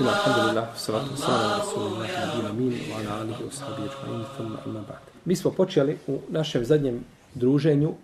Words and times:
Alhamdulillah, 0.00 0.76
salatu 0.76 1.10
wassalamu 1.10 1.44
ala 1.44 1.58
rasulillah, 1.58 2.06
nabina 2.06 2.52
min, 2.52 2.72
wa 2.90 3.00
ala 3.00 3.20
alihi 3.20 3.42
wa 3.42 3.52
sahbihi 3.52 3.88
ajma'in, 3.88 4.24
thumma 4.36 4.58
amma 4.66 4.80
ba'd. 4.80 5.02
Mi 5.24 5.36
smo 5.36 5.50
počeli 5.50 5.96
u 6.06 6.18
našem 6.28 6.64
zadnjem 6.64 7.04
druženju 7.34 7.94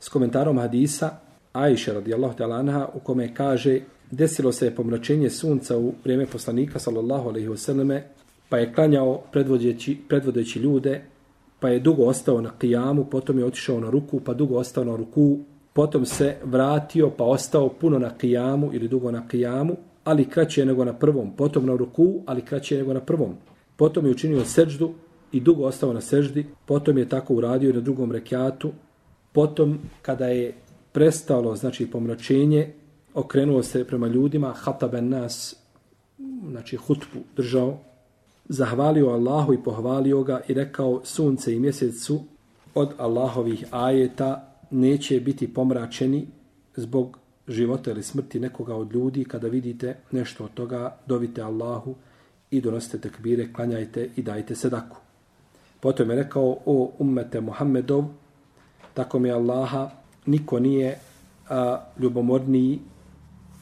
s 0.00 0.08
komentarom 0.08 0.58
hadisa 0.58 1.10
Aisha 1.52 1.92
radijallahu 1.92 2.36
ta'ala 2.36 2.56
anha 2.56 2.88
u 2.94 3.00
kome 3.00 3.34
kaže 3.34 3.80
desilo 4.10 4.52
se 4.52 4.74
pomračenje 4.74 5.30
sunca 5.30 5.78
u 5.78 5.94
vrijeme 6.04 6.26
poslanika 6.26 6.78
sallallahu 6.78 7.28
alaihi 7.28 7.48
wasallame 7.48 8.00
pa 8.48 8.58
je 8.58 8.74
klanjao 8.74 9.22
predvodeći, 9.32 9.98
predvodeći 10.08 10.58
ljude 10.58 11.04
pa 11.60 11.68
je 11.68 11.80
dugo 11.80 12.04
ostao 12.04 12.40
na 12.40 12.50
kijamu, 12.58 13.04
potom 13.04 13.38
je 13.38 13.44
otišao 13.44 13.80
na 13.80 13.90
ruku, 13.90 14.20
pa 14.20 14.34
dugo 14.34 14.58
ostao 14.58 14.84
na 14.84 14.96
ruku, 14.96 15.38
potom 15.72 16.06
se 16.06 16.36
vratio 16.44 17.10
pa 17.10 17.24
ostao 17.24 17.68
puno 17.68 17.98
na 17.98 18.10
kijamu 18.18 18.70
ili 18.72 18.88
dugo 18.88 19.10
na 19.10 19.28
kijamu, 19.28 19.76
ali 20.06 20.24
kraće 20.24 20.64
nego 20.64 20.84
na 20.84 20.92
prvom, 20.92 21.32
potom 21.36 21.66
na 21.66 21.76
ruku, 21.76 22.22
ali 22.26 22.42
kraće 22.42 22.76
nego 22.78 22.94
na 22.94 23.00
prvom. 23.00 23.34
Potom 23.76 24.04
je 24.06 24.10
učinio 24.10 24.44
seđdu 24.44 24.92
i 25.32 25.40
dugo 25.40 25.64
ostao 25.64 25.92
na 25.92 26.00
seždi, 26.00 26.46
potom 26.66 26.98
je 26.98 27.08
tako 27.08 27.34
uradio 27.34 27.70
i 27.70 27.72
na 27.72 27.80
drugom 27.80 28.12
rekiatu, 28.12 28.70
potom 29.32 29.78
kada 30.02 30.26
je 30.26 30.54
prestalo, 30.92 31.56
znači 31.56 31.90
pomračenje, 31.90 32.72
okrenuo 33.14 33.62
se 33.62 33.84
prema 33.84 34.06
ljudima, 34.06 34.52
hataben 34.52 35.08
nas, 35.08 35.56
znači 36.50 36.76
hutbu 36.76 37.20
držao, 37.36 37.78
zahvalio 38.48 39.08
Allahu 39.08 39.54
i 39.54 39.62
pohvalio 39.62 40.22
ga 40.22 40.40
i 40.48 40.54
rekao 40.54 41.00
sunce 41.04 41.54
i 41.54 41.60
mjesec 41.60 42.02
su 42.02 42.20
od 42.74 42.92
Allahovih 42.98 43.64
ajeta 43.70 44.58
neće 44.70 45.20
biti 45.20 45.54
pomračeni 45.54 46.26
zbog 46.76 47.18
života 47.48 47.90
ili 47.90 48.02
smrti 48.02 48.40
nekoga 48.40 48.74
od 48.74 48.92
ljudi, 48.92 49.24
kada 49.24 49.48
vidite 49.48 49.96
nešto 50.10 50.44
od 50.44 50.54
toga, 50.54 50.96
dovite 51.06 51.42
Allahu 51.42 51.94
i 52.50 52.60
donosite 52.60 52.98
tekbire, 52.98 53.52
klanjajte 53.52 54.10
i 54.16 54.22
dajte 54.22 54.54
sedaku. 54.54 54.96
Potom 55.80 56.10
je 56.10 56.16
rekao, 56.16 56.56
o 56.66 56.92
ummete 56.98 57.40
Muhammedov, 57.40 58.04
tako 58.94 59.18
mi 59.18 59.30
Allaha, 59.30 59.90
niko 60.26 60.58
nije 60.58 60.98
a, 61.48 61.80
ljubomorniji 61.98 62.80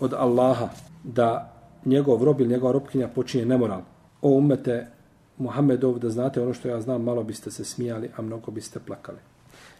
od 0.00 0.14
Allaha 0.14 0.68
da 1.04 1.52
njegov 1.84 2.24
rob 2.24 2.40
ili 2.40 2.50
njegova 2.50 2.72
robkinja 2.72 3.08
počinje 3.08 3.46
nemoral. 3.46 3.80
O 4.22 4.28
ummete 4.28 4.86
Muhammedov, 5.38 5.98
da 5.98 6.10
znate 6.10 6.42
ono 6.42 6.54
što 6.54 6.68
ja 6.68 6.80
znam, 6.80 7.02
malo 7.02 7.22
biste 7.22 7.50
se 7.50 7.64
smijali, 7.64 8.10
a 8.16 8.22
mnogo 8.22 8.50
biste 8.50 8.80
plakali. 8.86 9.18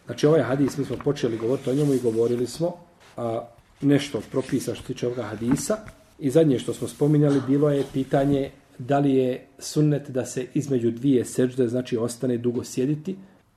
Znači 0.05 0.27
ovaj 0.27 0.41
hadis, 0.41 0.77
mi 0.77 0.85
smo 0.85 0.95
počeli 1.03 1.37
govoriti 1.37 1.69
o 1.69 1.73
njemu 1.73 1.93
i 1.93 1.99
govorili 1.99 2.47
smo, 2.47 2.73
a, 3.17 3.45
nešto 3.85 4.21
propisa 4.31 4.75
što 4.75 4.83
tiče 4.83 5.07
ovoga 5.07 5.23
hadisa. 5.23 5.77
I 6.19 6.29
zadnje 6.29 6.59
što 6.59 6.73
smo 6.73 6.87
spominjali 6.87 7.41
bilo 7.47 7.69
je 7.69 7.83
pitanje 7.93 8.51
da 8.77 8.99
li 8.99 9.15
je 9.15 9.47
sunnet 9.59 10.09
da 10.09 10.25
se 10.25 10.47
između 10.53 10.91
dvije 10.91 11.25
sežde, 11.25 11.67
znači 11.67 11.97
ostane 11.97 12.37
dugo 12.37 12.63
sjediti. 12.63 13.15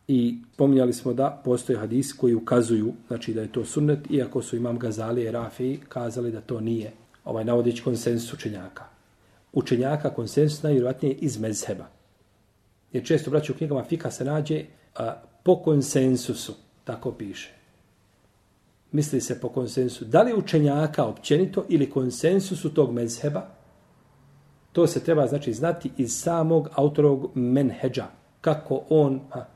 I 0.09 0.39
pominjali 0.57 0.93
smo 0.93 1.13
da 1.13 1.43
postoje 1.45 1.79
hadisi 1.79 2.17
koji 2.17 2.35
ukazuju 2.35 2.93
znači 3.09 3.35
da 3.35 3.41
je 3.41 3.53
to 3.53 3.65
sunnet, 3.65 3.99
iako 4.11 4.43
su 4.43 4.57
imam 4.57 4.79
Gazali 4.79 5.23
i 5.23 5.31
Rafi 5.31 5.79
kazali 5.89 6.33
da 6.33 6.41
to 6.41 6.61
nije 6.61 6.93
ovaj 7.25 7.45
navodić 7.45 7.81
konsensus 7.81 8.33
učenjaka. 8.33 8.85
Učenjaka 9.53 10.11
konsensus 10.11 10.63
najvjerojatnije 10.63 11.15
iz 11.15 11.41
mezheba. 11.41 11.87
Jer 12.93 13.07
često 13.07 13.31
braći 13.31 13.53
u 13.53 13.55
knjigama 13.55 13.85
fika 13.85 14.11
se 14.11 14.25
nađe 14.25 14.65
a, 14.95 15.15
po 15.43 15.63
konsensusu, 15.63 16.55
tako 16.85 17.13
piše 17.13 17.58
misli 18.93 19.21
se 19.21 19.41
po 19.41 19.49
konsensu, 19.49 20.05
da 20.05 20.23
li 20.23 20.35
učenjaka 20.35 21.05
općenito 21.05 21.65
ili 21.69 21.91
konsensusu 21.91 22.75
tog 22.75 22.93
mezheba, 22.93 23.47
to 24.73 24.87
se 24.87 25.01
treba 25.01 25.27
znači 25.27 25.53
znati 25.53 25.91
iz 25.97 26.13
samog 26.13 26.69
autorovog 26.75 27.31
menheđa. 27.35 28.07
Kako 28.41 28.83
on, 28.89 29.21
ha, 29.31 29.47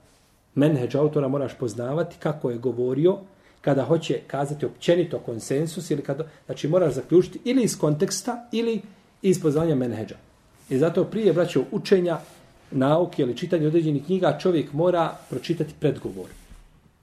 menheđa 0.55 1.01
autora 1.01 1.29
moraš 1.29 1.59
poznavati, 1.59 2.17
kako 2.19 2.51
je 2.51 2.59
govorio, 2.59 3.19
kada 3.61 3.85
hoće 3.85 4.21
kazati 4.27 4.67
općenito 4.67 5.19
konsensus, 5.19 5.91
ili 5.91 6.03
kada, 6.03 6.25
znači 6.47 6.69
moraš 6.69 6.95
zaključiti 6.95 7.41
ili 7.45 7.63
iz 7.63 7.79
konteksta, 7.79 8.49
ili 8.53 8.81
iz 9.23 9.43
poznanja 9.43 9.75
menheđa. 9.75 10.17
I 10.71 10.79
zato 10.79 11.05
prije, 11.05 11.33
braćo, 11.33 11.65
učenja, 11.73 12.19
nauke 12.71 13.23
ili 13.23 13.37
čitanje 13.37 13.67
određenih 13.67 14.05
knjiga, 14.05 14.39
čovjek 14.39 14.73
mora 14.73 15.17
pročitati 15.31 15.75
predgovor. 15.81 16.27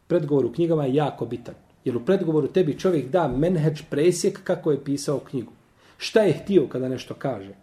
Predgovor 0.08 0.46
u 0.46 0.52
knjigama 0.52 0.86
je 0.86 0.96
jako 0.96 1.26
bitan. 1.26 1.56
Jer 1.86 1.98
u 1.98 2.06
predgovoru 2.06 2.48
tebi 2.48 2.80
čovjek 2.80 3.10
da 3.10 3.28
menheđ 3.28 3.82
presjek 3.90 4.44
kako 4.44 4.72
je 4.72 4.84
pisao 4.84 5.20
knjigu. 5.20 5.52
Šta 5.98 6.22
je 6.22 6.34
htio 6.34 6.68
kada 6.68 6.90
nešto 6.90 7.14
kaže? 7.14 7.54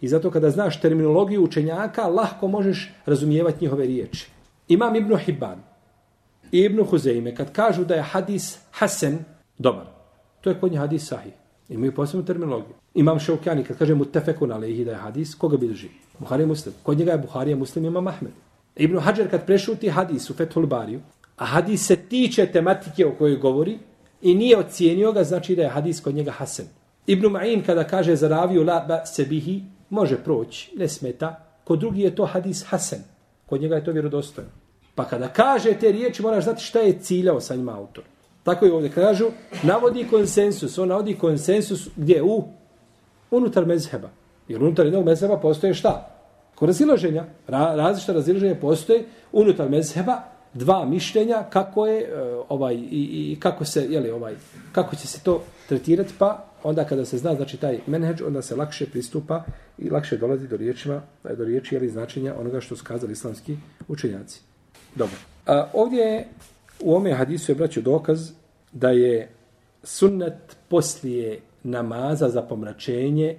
I 0.00 0.08
zato 0.08 0.30
kada 0.30 0.50
znaš 0.50 0.80
terminologiju 0.80 1.44
učenjaka, 1.44 2.06
lahko 2.06 2.48
možeš 2.48 2.92
razumijevati 3.06 3.64
njihove 3.64 3.86
riječi. 3.86 4.30
Imam 4.68 4.96
Ibnu 4.96 5.16
Hibban 5.16 5.58
i 6.52 6.58
Ibnu 6.60 6.84
Huzeime, 6.84 7.34
kad 7.34 7.52
kažu 7.52 7.84
da 7.84 7.94
je 7.94 8.02
hadis 8.02 8.58
Hasan 8.70 9.18
dobar, 9.58 9.86
to 10.40 10.50
je 10.50 10.60
kod 10.60 10.70
njih 10.70 10.80
hadis 10.80 11.08
sahih. 11.08 11.32
Imaju 11.68 11.94
posebnu 11.94 12.26
terminologiju. 12.26 12.74
Imam 12.94 13.18
Šaukjani, 13.18 13.64
kad 13.64 13.78
kaže 13.78 13.94
mutefekun 13.94 14.52
alehi 14.52 14.84
da 14.84 14.90
je 14.90 14.96
hadis, 14.96 15.34
koga 15.34 15.56
bi 15.56 15.68
drži? 15.68 15.88
Buhari 16.18 16.46
muslim. 16.46 16.74
Kod 16.82 16.98
njega 16.98 17.12
je 17.12 17.18
Buharija 17.18 17.56
muslim, 17.56 17.84
imam 17.84 18.06
Ahmed. 18.06 18.32
Ibnu 18.76 19.00
Hajar, 19.00 19.30
kad 19.30 19.46
prešuti 19.46 19.88
hadis 19.88 20.30
u 20.30 20.34
Fethul 20.34 20.66
Bariju, 20.66 21.00
a 21.40 21.44
hadis 21.44 21.86
se 21.86 21.96
tiče 21.96 22.46
tematike 22.46 23.06
o 23.06 23.14
kojoj 23.18 23.36
govori 23.36 23.78
i 24.22 24.34
nije 24.34 24.58
ocijenio 24.58 25.12
ga, 25.12 25.24
znači 25.24 25.56
da 25.56 25.62
je 25.62 25.68
hadis 25.68 26.00
kod 26.00 26.14
njega 26.14 26.30
hasen. 26.30 26.66
Ibn 27.06 27.26
Ma'in 27.26 27.66
kada 27.66 27.84
kaže 27.84 28.16
za 28.16 28.28
raviju 28.28 28.64
la 28.64 28.84
ba 28.88 29.06
sebihi, 29.06 29.62
može 29.90 30.16
proći, 30.16 30.72
ne 30.76 30.88
smeta. 30.88 31.46
Kod 31.64 31.78
drugi 31.78 32.00
je 32.00 32.14
to 32.14 32.24
hadis 32.24 32.64
hasen. 32.68 32.98
Kod 33.46 33.60
njega 33.60 33.74
je 33.74 33.84
to 33.84 33.92
vjerodostojno. 33.92 34.50
Pa 34.94 35.04
kada 35.04 35.28
kaže 35.28 35.72
te 35.74 35.92
riječi, 35.92 36.22
moraš 36.22 36.44
znati 36.44 36.62
šta 36.62 36.80
je 36.80 36.98
ciljao 36.98 37.40
sa 37.40 37.56
njima 37.56 37.78
autor. 37.78 38.04
Tako 38.42 38.66
je 38.66 38.72
ovdje 38.72 38.90
kažu, 38.90 39.26
navodi 39.62 40.06
konsensus. 40.10 40.78
On 40.78 40.88
navodi 40.88 41.14
konsensus 41.14 41.88
gdje 41.96 42.22
u? 42.22 42.44
Unutar 43.30 43.66
mezheba. 43.66 44.08
Jer 44.48 44.62
unutar 44.62 44.86
jednog 44.86 45.04
mezheba 45.04 45.36
postoje 45.36 45.74
šta? 45.74 46.16
Ko 46.54 46.66
razilaženja. 46.66 47.24
Ra, 47.48 47.74
različita 47.74 48.12
razilaženja 48.12 48.54
postoje 48.60 49.04
unutar 49.32 49.68
mezheba, 49.68 50.22
dva 50.54 50.84
mišljenja 50.84 51.44
kako 51.50 51.86
je 51.86 52.00
e, 52.00 52.08
ovaj 52.48 52.74
i, 52.74 53.32
i 53.32 53.36
kako 53.40 53.64
se 53.64 53.86
je 53.90 54.00
li 54.00 54.10
ovaj 54.10 54.34
kako 54.72 54.96
će 54.96 55.06
se 55.06 55.20
to 55.22 55.42
tretirati 55.68 56.14
pa 56.18 56.44
onda 56.62 56.84
kada 56.84 57.04
se 57.04 57.18
zna 57.18 57.34
znači 57.34 57.56
taj 57.56 57.78
menhedž 57.86 58.22
onda 58.22 58.42
se 58.42 58.56
lakše 58.56 58.86
pristupa 58.86 59.44
i 59.78 59.90
lakše 59.90 60.16
dolazi 60.16 60.48
do 60.48 60.56
riječima 60.56 61.02
e, 61.24 61.36
do 61.36 61.44
riječi 61.44 61.74
ili 61.74 61.88
značenja 61.88 62.34
onoga 62.40 62.60
što 62.60 62.76
su 62.76 62.84
kazali 62.84 63.12
islamski 63.12 63.56
učenjaci. 63.88 64.40
Dobro. 64.94 65.16
A, 65.46 65.66
ovdje 65.72 66.00
je 66.00 66.28
u 66.80 66.94
ome 66.94 67.14
hadisu 67.14 67.52
je 67.52 67.56
braću 67.56 67.80
dokaz 67.80 68.30
da 68.72 68.90
je 68.90 69.28
sunnet 69.82 70.56
poslije 70.68 71.40
namaza 71.62 72.28
za 72.28 72.42
pomračenje 72.42 73.36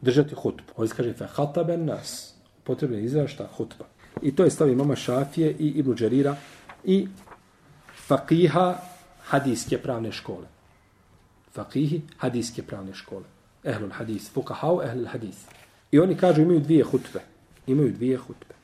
držati 0.00 0.34
hutbu. 0.34 0.72
Ovdje 0.76 0.94
kaže 0.96 1.12
fe 1.12 1.26
hataben 1.26 1.84
nas. 1.84 2.34
Potrebno 2.64 2.96
je 2.96 3.04
izrašta 3.04 3.48
hutba. 3.56 3.84
I 4.22 4.36
to 4.36 4.44
je 4.44 4.50
stavi 4.50 4.74
mama 4.74 4.96
Šafije 4.96 5.56
i 5.58 5.68
Ibnu 5.68 5.94
Đerira 5.94 6.36
i 6.84 7.08
fakiha 8.06 8.80
hadijske 9.22 9.78
pravne 9.78 10.12
škole. 10.12 10.46
Fakihi 11.52 12.02
hadijske 12.16 12.62
pravne 12.62 12.94
škole. 12.94 13.24
Ehlul 13.64 13.90
hadis. 13.90 14.30
fukahau 14.30 14.82
ehlul 14.82 15.06
hadis. 15.06 15.46
I 15.90 15.98
oni 15.98 16.16
kažu 16.16 16.42
imaju 16.42 16.60
dvije 16.60 16.84
hutbe. 16.84 17.20
Imaju 17.66 17.92
dvije 17.92 18.16
hutbe. 18.16 18.54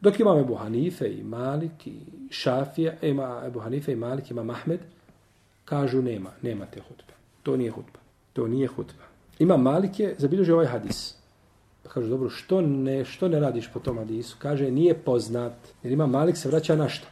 Dok 0.00 0.20
imam 0.20 0.38
Ebu 0.38 0.54
Hanife 0.54 1.08
i 1.12 1.22
Malik 1.22 1.86
i 1.86 1.96
Šafija, 2.30 2.94
e, 3.02 3.08
ima 3.10 3.42
Ebu 3.46 3.60
Hanife 3.60 3.92
i 3.92 3.96
Malik, 3.96 4.30
ima 4.30 4.42
Mahmed, 4.42 4.80
kažu 5.64 6.02
nema, 6.02 6.30
nema 6.42 6.66
te 6.66 6.80
hutbe. 6.80 7.12
To 7.42 7.56
nije 7.56 7.70
hutba. 7.70 7.98
To 8.32 8.48
nije 8.48 8.66
hutba. 8.66 9.04
Ima 9.38 9.56
Malik 9.56 10.00
je 10.00 10.14
zabilježio 10.18 10.54
ovaj 10.54 10.66
hadis. 10.66 11.14
Kaže, 11.92 12.08
dobro, 12.08 12.30
što 12.30 12.60
ne, 12.60 13.04
što 13.04 13.28
ne 13.28 13.40
radiš 13.40 13.68
po 13.72 13.80
tom 13.80 13.98
hadisu? 13.98 14.36
Kaže, 14.38 14.70
nije 14.70 14.94
poznat. 14.94 15.52
Jer 15.82 15.92
ima 15.92 16.06
Malik 16.06 16.36
se 16.36 16.48
vraća 16.48 16.76
na 16.76 16.88
što? 16.88 17.06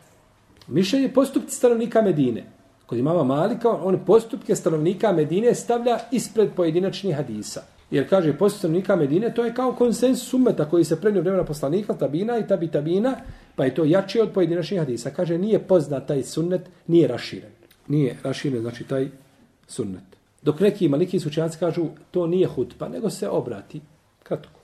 Mišljenje 0.69 1.09
postupci 1.09 1.56
stanovnika 1.56 2.03
Medine. 2.03 2.44
Kod 2.87 2.99
imama 2.99 3.25
Malika, 3.25 3.69
on 3.71 3.99
postupke 4.06 4.56
stanovnika 4.56 5.12
Medine 5.12 5.55
stavlja 5.55 5.99
ispred 6.12 6.50
pojedinačnih 6.56 7.17
hadisa. 7.17 7.62
Jer 7.91 8.09
kaže, 8.09 8.32
postupci 8.38 8.59
stanovnika 8.59 8.97
Medine, 8.97 9.35
to 9.35 9.44
je 9.44 9.55
kao 9.55 9.73
konsensus 9.73 10.35
umeta 10.35 10.69
koji 10.69 10.85
se 10.85 11.00
prenio 11.00 11.23
vremena 11.23 11.44
poslanika, 11.44 11.94
tabina 11.94 12.38
i 12.38 12.47
tabi 12.47 12.69
tabina, 12.69 13.17
pa 13.56 13.65
je 13.65 13.75
to 13.75 13.85
jače 13.85 14.23
od 14.23 14.33
pojedinačnih 14.33 14.81
hadisa. 14.81 15.11
Kaže, 15.11 15.38
nije 15.38 15.59
poznat 15.59 16.06
taj 16.06 16.23
sunnet, 16.23 16.71
nije 16.87 17.09
raširen. 17.09 17.53
Nije 17.88 18.17
raširen, 18.23 18.61
znači 18.61 18.85
taj 18.85 19.09
sunnet. 19.67 20.05
Dok 20.43 20.61
neki 20.61 20.88
maliki 20.88 21.21
sučenjaci 21.21 21.59
kažu, 21.59 21.87
to 22.11 22.26
nije 22.26 22.47
hutba, 22.47 22.88
nego 22.88 23.11
se 23.11 23.29
obrati 23.29 23.81
kratko 24.23 24.60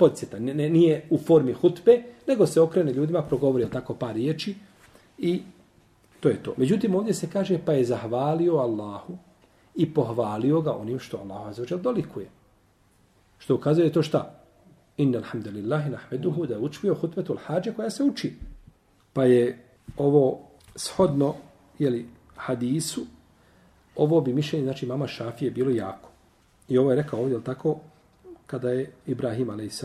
podsjeta, 0.00 0.38
ne, 0.38 0.54
ne, 0.54 0.68
nije 0.68 1.02
u 1.10 1.18
formi 1.18 1.52
hutbe, 1.52 2.02
nego 2.26 2.46
se 2.46 2.60
okrene 2.60 2.92
ljudima, 2.92 3.22
progovori 3.22 3.70
tako 3.70 3.94
par 3.94 4.14
riječi 4.14 4.54
i 5.18 5.42
to 6.20 6.28
je 6.28 6.42
to. 6.42 6.54
Međutim, 6.56 6.94
ovdje 6.94 7.14
se 7.14 7.28
kaže 7.32 7.58
pa 7.64 7.72
je 7.72 7.84
zahvalio 7.84 8.56
Allahu 8.56 9.18
i 9.76 9.94
pohvalio 9.94 10.60
ga 10.60 10.72
onim 10.76 10.98
što 10.98 11.18
Allah 11.18 11.48
azzawajal 11.48 11.80
dolikuje. 11.80 12.28
Što 13.38 13.54
ukazuje 13.54 13.86
je 13.86 13.92
to 13.92 14.02
šta? 14.02 14.40
Inna 14.96 15.18
alhamdulillahi 15.18 15.90
nahmeduhu 15.90 16.46
da 16.46 16.54
je 16.54 16.60
učio 16.60 16.94
hutbetul 16.94 17.36
hađe 17.36 17.72
koja 17.72 17.90
se 17.90 18.02
uči. 18.02 18.32
Pa 19.12 19.24
je 19.24 19.64
ovo 19.96 20.40
shodno 20.76 21.34
jeli, 21.78 22.06
hadisu, 22.36 23.06
ovo 23.96 24.20
bi 24.20 24.32
mišljenje, 24.32 24.64
znači 24.64 24.86
mama 24.86 25.06
Šafije, 25.06 25.50
bilo 25.50 25.70
jako. 25.70 26.08
I 26.68 26.78
ovo 26.78 26.90
je 26.90 26.96
rekao 26.96 27.20
ovdje, 27.20 27.44
tako, 27.44 27.80
kada 28.50 28.70
je 28.70 28.92
Ibrahim 29.06 29.50
a.s. 29.50 29.84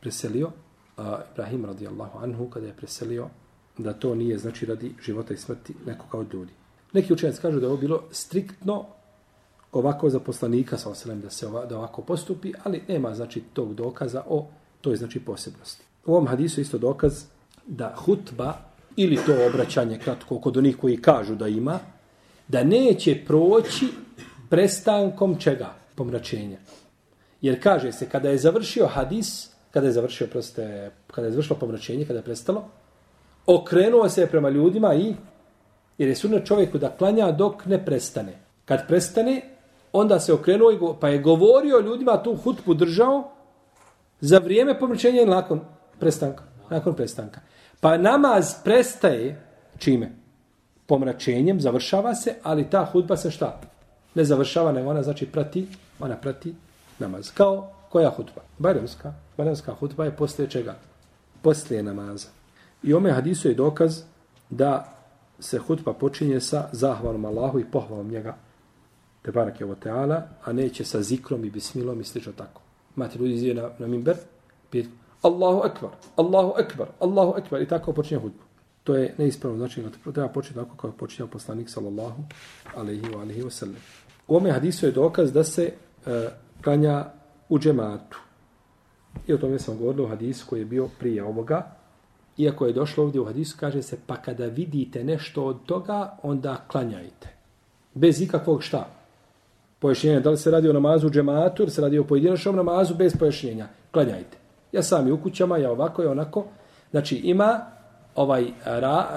preselio, 0.00 0.50
a 0.96 1.20
Ibrahim 1.32 1.64
radijallahu 1.64 2.18
anhu, 2.18 2.50
kada 2.50 2.66
je 2.66 2.76
preselio, 2.76 3.28
da 3.78 3.92
to 3.92 4.14
nije 4.14 4.38
znači 4.38 4.66
radi 4.66 4.94
života 5.04 5.34
i 5.34 5.36
smrti 5.36 5.74
nekog 5.86 6.14
od 6.14 6.34
ljudi. 6.34 6.52
Neki 6.92 7.12
učenjaci 7.12 7.40
kažu 7.40 7.60
da 7.60 7.66
je 7.66 7.70
ovo 7.70 7.80
bilo 7.80 8.02
striktno 8.10 8.86
ovako 9.72 10.10
za 10.10 10.20
poslanika 10.20 10.78
sa 10.78 10.90
osalem 10.90 11.20
da 11.20 11.30
se 11.30 11.46
ova, 11.46 11.66
da 11.66 11.78
ovako 11.78 12.02
postupi, 12.02 12.52
ali 12.64 12.82
nema 12.88 13.14
znači 13.14 13.42
tog 13.52 13.74
dokaza 13.74 14.22
o 14.28 14.46
toj 14.80 14.96
znači 14.96 15.20
posebnosti. 15.20 15.84
U 16.06 16.12
ovom 16.12 16.26
hadisu 16.26 16.60
isto 16.60 16.78
dokaz 16.78 17.24
da 17.66 17.94
hutba 17.96 18.54
ili 18.96 19.16
to 19.26 19.34
obraćanje 19.48 19.98
kratko 19.98 20.38
kod 20.38 20.56
onih 20.56 20.76
koji 20.76 20.96
kažu 20.96 21.34
da 21.34 21.48
ima, 21.48 21.78
da 22.48 22.64
neće 22.64 23.24
proći 23.26 23.88
prestankom 24.50 25.38
čega? 25.38 25.74
Pomračenja. 25.94 26.58
Jer 27.44 27.62
kaže 27.62 27.92
se, 27.92 28.08
kada 28.08 28.28
je 28.28 28.38
završio 28.38 28.86
hadis, 28.86 29.50
kada 29.70 29.86
je 29.86 29.92
završio, 29.92 30.26
proste, 30.26 30.90
kada 31.06 31.26
je 31.26 31.30
završilo 31.30 31.58
pomračenje, 31.58 32.04
kada 32.04 32.18
je 32.18 32.24
prestalo, 32.24 32.64
okrenuo 33.46 34.08
se 34.08 34.26
prema 34.26 34.48
ljudima 34.48 34.94
i, 34.94 35.14
jer 35.98 36.08
je 36.08 36.16
sunet 36.16 36.46
čovjeku 36.46 36.78
da 36.78 36.90
klanja 36.96 37.32
dok 37.32 37.66
ne 37.66 37.84
prestane. 37.84 38.32
Kad 38.64 38.88
prestane, 38.88 39.42
onda 39.92 40.20
se 40.20 40.32
okrenuo 40.32 40.70
i 40.70 40.78
go, 40.78 40.96
pa 41.00 41.08
je 41.08 41.18
govorio 41.18 41.80
ljudima, 41.80 42.22
tu 42.22 42.34
hutbu 42.36 42.74
držao, 42.74 43.30
za 44.20 44.38
vrijeme 44.38 44.78
pomračenja 44.78 45.22
i 45.22 45.26
nakon 45.26 45.60
prestanka. 46.00 46.44
Nakon 46.70 46.94
prestanka. 46.94 47.40
Pa 47.80 47.98
namaz 47.98 48.54
prestaje 48.64 49.42
čime? 49.78 50.12
Pomračenjem, 50.86 51.60
završava 51.60 52.14
se, 52.14 52.34
ali 52.42 52.70
ta 52.70 52.84
hudba 52.84 53.16
se 53.16 53.30
šta? 53.30 53.60
Ne 54.14 54.24
završava, 54.24 54.72
nego 54.72 54.90
ona 54.90 55.02
znači 55.02 55.26
prati, 55.26 55.68
ona 56.00 56.16
prati 56.16 56.54
namaz. 56.98 57.30
Kao 57.34 57.70
koja 57.88 58.10
hutba? 58.10 58.42
Bajramska. 58.58 59.12
Bajramska 59.36 59.74
hutba 59.74 60.04
je 60.04 60.16
poslije 60.16 60.50
čega? 60.50 60.76
Poslije 61.42 61.82
namaza. 61.82 62.28
I 62.82 62.94
ome 62.94 63.12
hadisu 63.12 63.48
je 63.48 63.54
dokaz 63.54 64.02
da 64.50 64.94
se 65.40 65.58
hutba 65.58 65.92
počinje 65.92 66.40
sa 66.40 66.68
zahvalom 66.72 67.24
Allahu 67.24 67.60
i 67.60 67.70
pohvalom 67.70 68.08
njega. 68.08 68.36
Te 69.22 69.32
barak 69.32 69.60
je 69.60 69.66
ovo 69.66 69.74
teala, 69.74 70.22
a 70.44 70.52
neće 70.52 70.84
sa 70.84 71.02
zikrom 71.02 71.44
i 71.44 71.50
bismilom 71.50 72.00
i 72.00 72.04
slično 72.04 72.32
tako. 72.32 72.60
Mati 72.96 73.18
ljudi 73.18 73.34
izvije 73.34 73.54
na, 73.54 73.70
na 73.78 73.86
minber, 73.86 74.16
pijet, 74.70 74.86
Allahu 75.22 75.60
akbar, 75.60 75.90
Allahu 76.16 76.52
akbar, 76.56 76.88
Allahu 77.00 77.32
akbar 77.36 77.62
i 77.62 77.68
tako 77.68 77.92
počinje 77.92 78.20
hutbu. 78.20 78.42
To 78.84 78.96
je 78.96 79.14
neispravno 79.18 79.58
znači 79.58 79.82
treba 80.14 80.28
početi 80.28 80.54
tako 80.54 80.76
kao 80.76 80.92
počinjao 80.92 81.28
poslanik 81.28 81.70
sallallahu 81.70 82.22
alejhi 82.76 83.00
ve 83.00 83.44
wa 83.44 83.50
sallam. 83.50 83.76
U 84.28 84.36
ome 84.36 84.50
hadisu 84.50 84.86
je 84.86 84.92
dokaz 84.92 85.32
da 85.32 85.44
se 85.44 85.72
uh, 86.06 86.12
klanja 86.64 87.04
u 87.48 87.58
džematu. 87.58 88.18
I 89.26 89.32
o 89.32 89.38
tome 89.38 89.58
sam 89.58 89.78
govorio 89.78 90.04
u 90.04 90.08
hadisu 90.08 90.46
koji 90.48 90.60
je 90.60 90.64
bio 90.64 90.88
prije 90.98 91.24
ovoga. 91.24 91.66
Iako 92.38 92.66
je 92.66 92.72
došlo 92.72 93.04
ovdje 93.04 93.20
u 93.20 93.24
hadisu, 93.24 93.56
kaže 93.60 93.82
se, 93.82 93.98
pa 94.06 94.16
kada 94.16 94.46
vidite 94.46 95.04
nešto 95.04 95.44
od 95.44 95.56
toga, 95.66 96.16
onda 96.22 96.56
klanjajte. 96.68 97.28
Bez 97.94 98.20
ikakvog 98.20 98.62
šta? 98.62 98.88
Pojašnjenja. 99.78 100.20
Da 100.20 100.30
li 100.30 100.36
se 100.36 100.50
radi 100.50 100.68
o 100.68 100.72
namazu 100.72 101.06
u 101.06 101.10
džematu 101.10 101.62
ili 101.62 101.70
se 101.70 101.82
radi 101.82 101.98
o 101.98 102.04
pojedinačnom 102.04 102.56
namazu 102.56 102.94
bez 102.94 103.16
pojašnjenja? 103.18 103.68
Klanjajte. 103.90 104.36
Ja 104.72 104.82
sam 104.82 105.08
i 105.08 105.12
u 105.12 105.22
kućama, 105.22 105.58
ja 105.58 105.70
ovako 105.70 106.02
i 106.02 106.06
onako. 106.06 106.44
Znači 106.90 107.16
ima 107.16 107.60
ovaj 108.14 108.46
ra, 108.64 109.08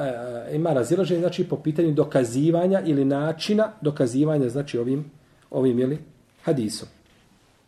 e, 0.49 0.55
ima 0.55 0.73
razilaženje 0.73 1.19
znači 1.19 1.49
po 1.49 1.57
pitanju 1.57 1.91
dokazivanja 1.91 2.81
ili 2.85 3.05
načina 3.05 3.71
dokazivanja 3.81 4.49
znači 4.49 4.77
ovim 4.77 5.11
ovim 5.51 5.79
ili 5.79 5.97
hadisom. 6.43 6.96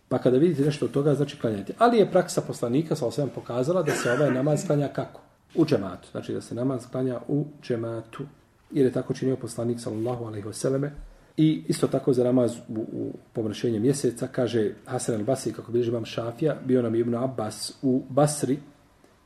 Pa 0.09 0.17
kada 0.17 0.38
vidite 0.38 0.61
nešto 0.61 0.85
od 0.85 0.91
toga, 0.91 1.15
znači 1.15 1.39
klanjajte. 1.39 1.73
Ali 1.77 1.97
je 1.97 2.11
praksa 2.11 2.41
poslanika 2.41 2.95
sa 2.95 3.06
osvijem 3.06 3.29
pokazala 3.35 3.83
da 3.83 3.91
se 3.91 4.11
ovaj 4.11 4.31
namaz 4.31 4.67
klanja 4.67 4.88
kako? 4.88 5.21
U 5.56 5.65
džematu. 5.65 6.07
Znači 6.11 6.33
da 6.33 6.41
se 6.41 6.56
namaz 6.56 6.88
klanja 6.91 7.19
u 7.27 7.45
džematu. 7.61 8.23
Jer 8.71 8.85
je 8.85 8.94
tako 8.94 9.13
činio 9.13 9.35
poslanik 9.35 9.79
sallallahu 9.79 10.25
alaihi 10.25 10.50
vseleme, 10.50 10.91
I 11.39 11.63
isto 11.67 11.88
tako 11.88 12.13
za 12.13 12.23
namaz 12.23 12.56
u, 12.67 12.79
u 12.79 13.13
pomrašenju 13.33 13.79
mjeseca, 13.79 14.27
kaže 14.27 14.73
Hasan 14.85 15.15
al-Basri, 15.15 15.53
kako 15.53 15.71
bilježi 15.71 15.91
vam 15.91 16.06
Šafija, 16.06 16.55
bio 16.65 16.81
nam 16.81 16.95
Ibn 16.95 17.15
Abbas 17.15 17.73
u 17.81 18.03
Basri, 18.09 18.57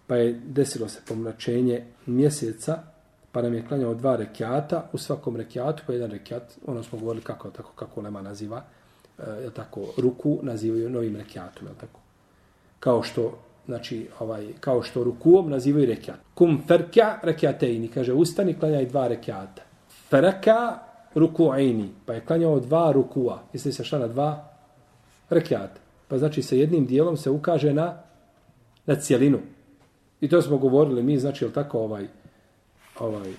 pa 0.07 0.15
je 0.15 0.41
desilo 0.45 0.89
se 0.89 1.01
pomračenje 1.07 1.85
mjeseca, 2.05 2.77
pa 3.31 3.41
nam 3.41 3.53
je 3.53 3.65
klanjao 3.67 3.93
dva 3.93 4.15
rekiata, 4.15 4.89
u 4.93 4.97
svakom 4.97 5.35
rekiatu, 5.35 5.83
pa 5.87 5.93
jedan 5.93 6.11
rekiat, 6.11 6.53
ono 6.65 6.83
smo 6.83 6.99
govorili 6.99 7.23
kako, 7.23 7.49
tako, 7.49 7.71
kako 7.75 8.01
Lema 8.01 8.21
naziva, 8.21 8.63
E, 9.19 9.43
je 9.43 9.49
tako, 9.53 9.81
ruku 9.97 10.39
nazivaju 10.41 10.89
novim 10.89 11.15
rekiatom, 11.15 11.67
je 11.67 11.73
tako? 11.79 11.99
Kao 12.79 13.03
što, 13.03 13.37
znači, 13.65 14.07
ovaj, 14.19 14.47
kao 14.59 14.83
što 14.83 15.03
rukuom 15.03 15.49
nazivaju 15.49 15.85
rekiat. 15.85 16.19
Kum 16.33 16.61
ferka 16.67 17.19
rekiateini, 17.23 17.87
kaže, 17.87 18.13
ustani, 18.13 18.59
klanjaj 18.59 18.85
dva 18.85 19.07
rekiata. 19.07 19.61
Ferka 20.09 20.79
ruku'ini, 21.15 21.87
pa 22.05 22.13
je 22.13 22.25
klanjao 22.25 22.59
dva 22.59 22.91
rukua. 22.91 23.43
Misli 23.53 23.71
se 23.71 23.83
šta 23.83 23.99
na 23.99 24.07
dva 24.07 24.49
rekiata. 25.29 25.81
Pa 26.07 26.17
znači, 26.17 26.41
sa 26.41 26.55
jednim 26.55 26.85
dijelom 26.85 27.17
se 27.17 27.29
ukaže 27.29 27.73
na, 27.73 27.97
na 28.85 28.95
cijelinu. 28.95 29.39
I 30.21 30.29
to 30.29 30.41
smo 30.41 30.57
govorili 30.57 31.03
mi, 31.03 31.19
znači, 31.19 31.45
je 31.45 31.53
tako, 31.53 31.79
ovaj, 31.79 32.07
ovaj, 32.99 33.33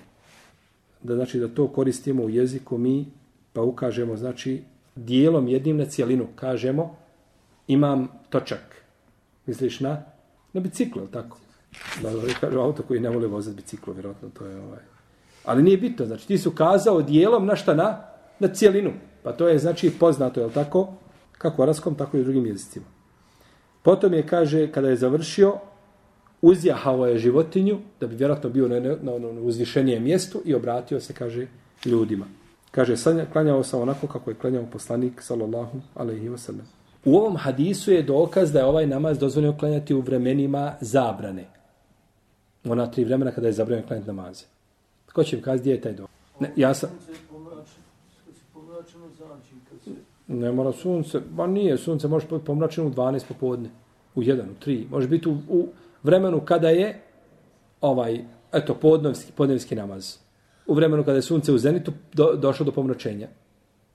da 1.03 1.15
znači 1.15 1.39
da 1.39 1.47
to 1.47 1.67
koristimo 1.67 2.23
u 2.23 2.29
jeziku 2.29 2.77
mi, 2.77 3.05
pa 3.53 3.61
ukažemo, 3.61 4.17
znači, 4.17 4.63
dijelom 4.95 5.47
jednim 5.47 5.77
na 5.77 5.85
cijelinu 5.85 6.27
kažemo 6.35 6.95
imam 7.67 8.07
točak. 8.29 8.83
Misliš 9.45 9.79
na? 9.79 10.03
Na 10.53 10.61
biciklu, 10.61 11.07
tako? 11.07 11.37
Da, 12.01 12.09
da 12.09 12.33
kažu 12.39 12.59
auto 12.59 12.83
koji 12.83 12.99
ne 12.99 13.09
vole 13.09 13.27
voziti 13.27 13.55
biciklu, 13.55 13.93
vjerojatno 13.93 14.29
to 14.29 14.45
je 14.45 14.61
ovaj. 14.61 14.79
Ali 15.45 15.63
nije 15.63 15.77
bitno, 15.77 16.05
znači 16.05 16.27
ti 16.27 16.37
su 16.37 16.51
kazao 16.51 17.01
dijelom 17.01 17.45
na 17.45 17.55
šta 17.55 17.73
na? 17.73 18.01
Na 18.39 18.47
cijelinu. 18.47 18.91
Pa 19.23 19.31
to 19.31 19.47
je 19.47 19.59
znači 19.59 19.91
poznato, 19.99 20.41
je 20.41 20.51
tako? 20.51 20.93
Kako 21.37 21.63
u 21.85 21.93
tako 21.93 22.17
i 22.17 22.21
u 22.21 22.23
drugim 22.23 22.45
jezicima. 22.45 22.85
Potom 23.81 24.13
je, 24.13 24.27
kaže, 24.27 24.71
kada 24.71 24.89
je 24.89 24.95
završio, 24.95 25.53
uzjahao 26.41 27.05
je 27.05 27.17
životinju, 27.17 27.79
da 27.99 28.07
bi 28.07 28.15
vjerojatno 28.15 28.49
bio 28.49 28.67
na, 28.67 28.79
na, 28.79 28.95
na, 29.01 29.19
na 29.19 29.41
uzvišenijem 29.41 30.03
mjestu 30.03 30.41
i 30.45 30.55
obratio 30.55 30.99
se, 30.99 31.13
kaže, 31.13 31.47
ljudima. 31.85 32.25
Kaže, 32.75 32.95
klanjao 33.33 33.63
sam 33.63 33.81
onako 33.81 34.07
kako 34.07 34.29
je 34.29 34.35
klanjao 34.35 34.65
poslanik, 34.71 35.21
sallallahu 35.21 35.81
alaihi 35.95 36.29
wa 36.29 36.37
sallam. 36.37 36.67
U 37.05 37.17
ovom 37.17 37.37
hadisu 37.37 37.91
je 37.91 38.03
dokaz 38.03 38.51
da 38.51 38.59
je 38.59 38.65
ovaj 38.65 38.87
namaz 38.87 39.19
dozvoljeno 39.19 39.57
klanjati 39.57 39.93
u 39.93 40.01
vremenima 40.01 40.73
zabrane. 40.81 41.45
Ona 42.65 42.91
tri 42.91 43.03
vremena 43.03 43.31
kada 43.31 43.47
je 43.47 43.53
zabranjeno 43.53 43.87
klanjati 43.87 44.07
namaze. 44.07 44.45
Ko 45.13 45.23
će 45.23 45.35
mi 45.35 45.41
kazi 45.41 45.61
gdje 45.61 45.71
je 45.71 45.81
taj 45.81 45.93
dokaz? 45.93 46.15
Ne, 46.39 46.51
ja 46.55 46.73
sam... 46.73 46.89
Ne 50.27 50.51
mora 50.51 50.71
sunce, 50.71 51.19
ba 51.29 51.47
nije, 51.47 51.77
sunce 51.77 52.07
može 52.07 52.27
biti 52.27 52.45
pomračeno 52.45 52.87
u 52.87 52.91
12 52.91 53.23
popodne, 53.27 53.69
u 54.15 54.21
1, 54.21 54.41
u 54.41 54.65
3. 54.65 54.89
Može 54.91 55.07
biti 55.07 55.29
u, 55.29 55.37
u 55.49 55.67
vremenu 56.03 56.41
kada 56.45 56.69
je 56.69 57.01
ovaj, 57.81 58.25
eto, 58.53 58.73
podnevski, 58.73 59.31
podnevski 59.31 59.75
namaz 59.75 60.24
u 60.67 60.73
vremenu 60.73 61.03
kada 61.03 61.15
je 61.15 61.21
sunce 61.21 61.51
u 61.51 61.57
zenitu 61.57 61.91
do, 62.13 62.35
došlo 62.35 62.65
do 62.65 62.71
pomračenja. 62.71 63.27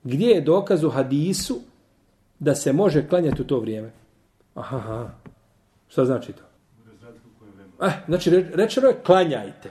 Gdje 0.05 0.27
je 0.27 0.41
dokaz 0.41 0.85
u 0.85 0.91
hadisu 0.91 1.61
da 2.39 2.55
se 2.55 2.73
može 2.73 3.09
klanjati 3.09 3.43
u 3.43 3.45
to 3.45 3.61
vrijeme? 3.61 3.91
Aha, 4.55 4.77
aha. 4.77 5.11
Šta 5.89 6.05
znači 6.05 6.33
to? 6.33 6.43
Eh, 7.83 7.93
znači, 8.09 8.31
rečeno 8.55 8.89
je 8.89 9.01
klanjajte. 9.07 9.71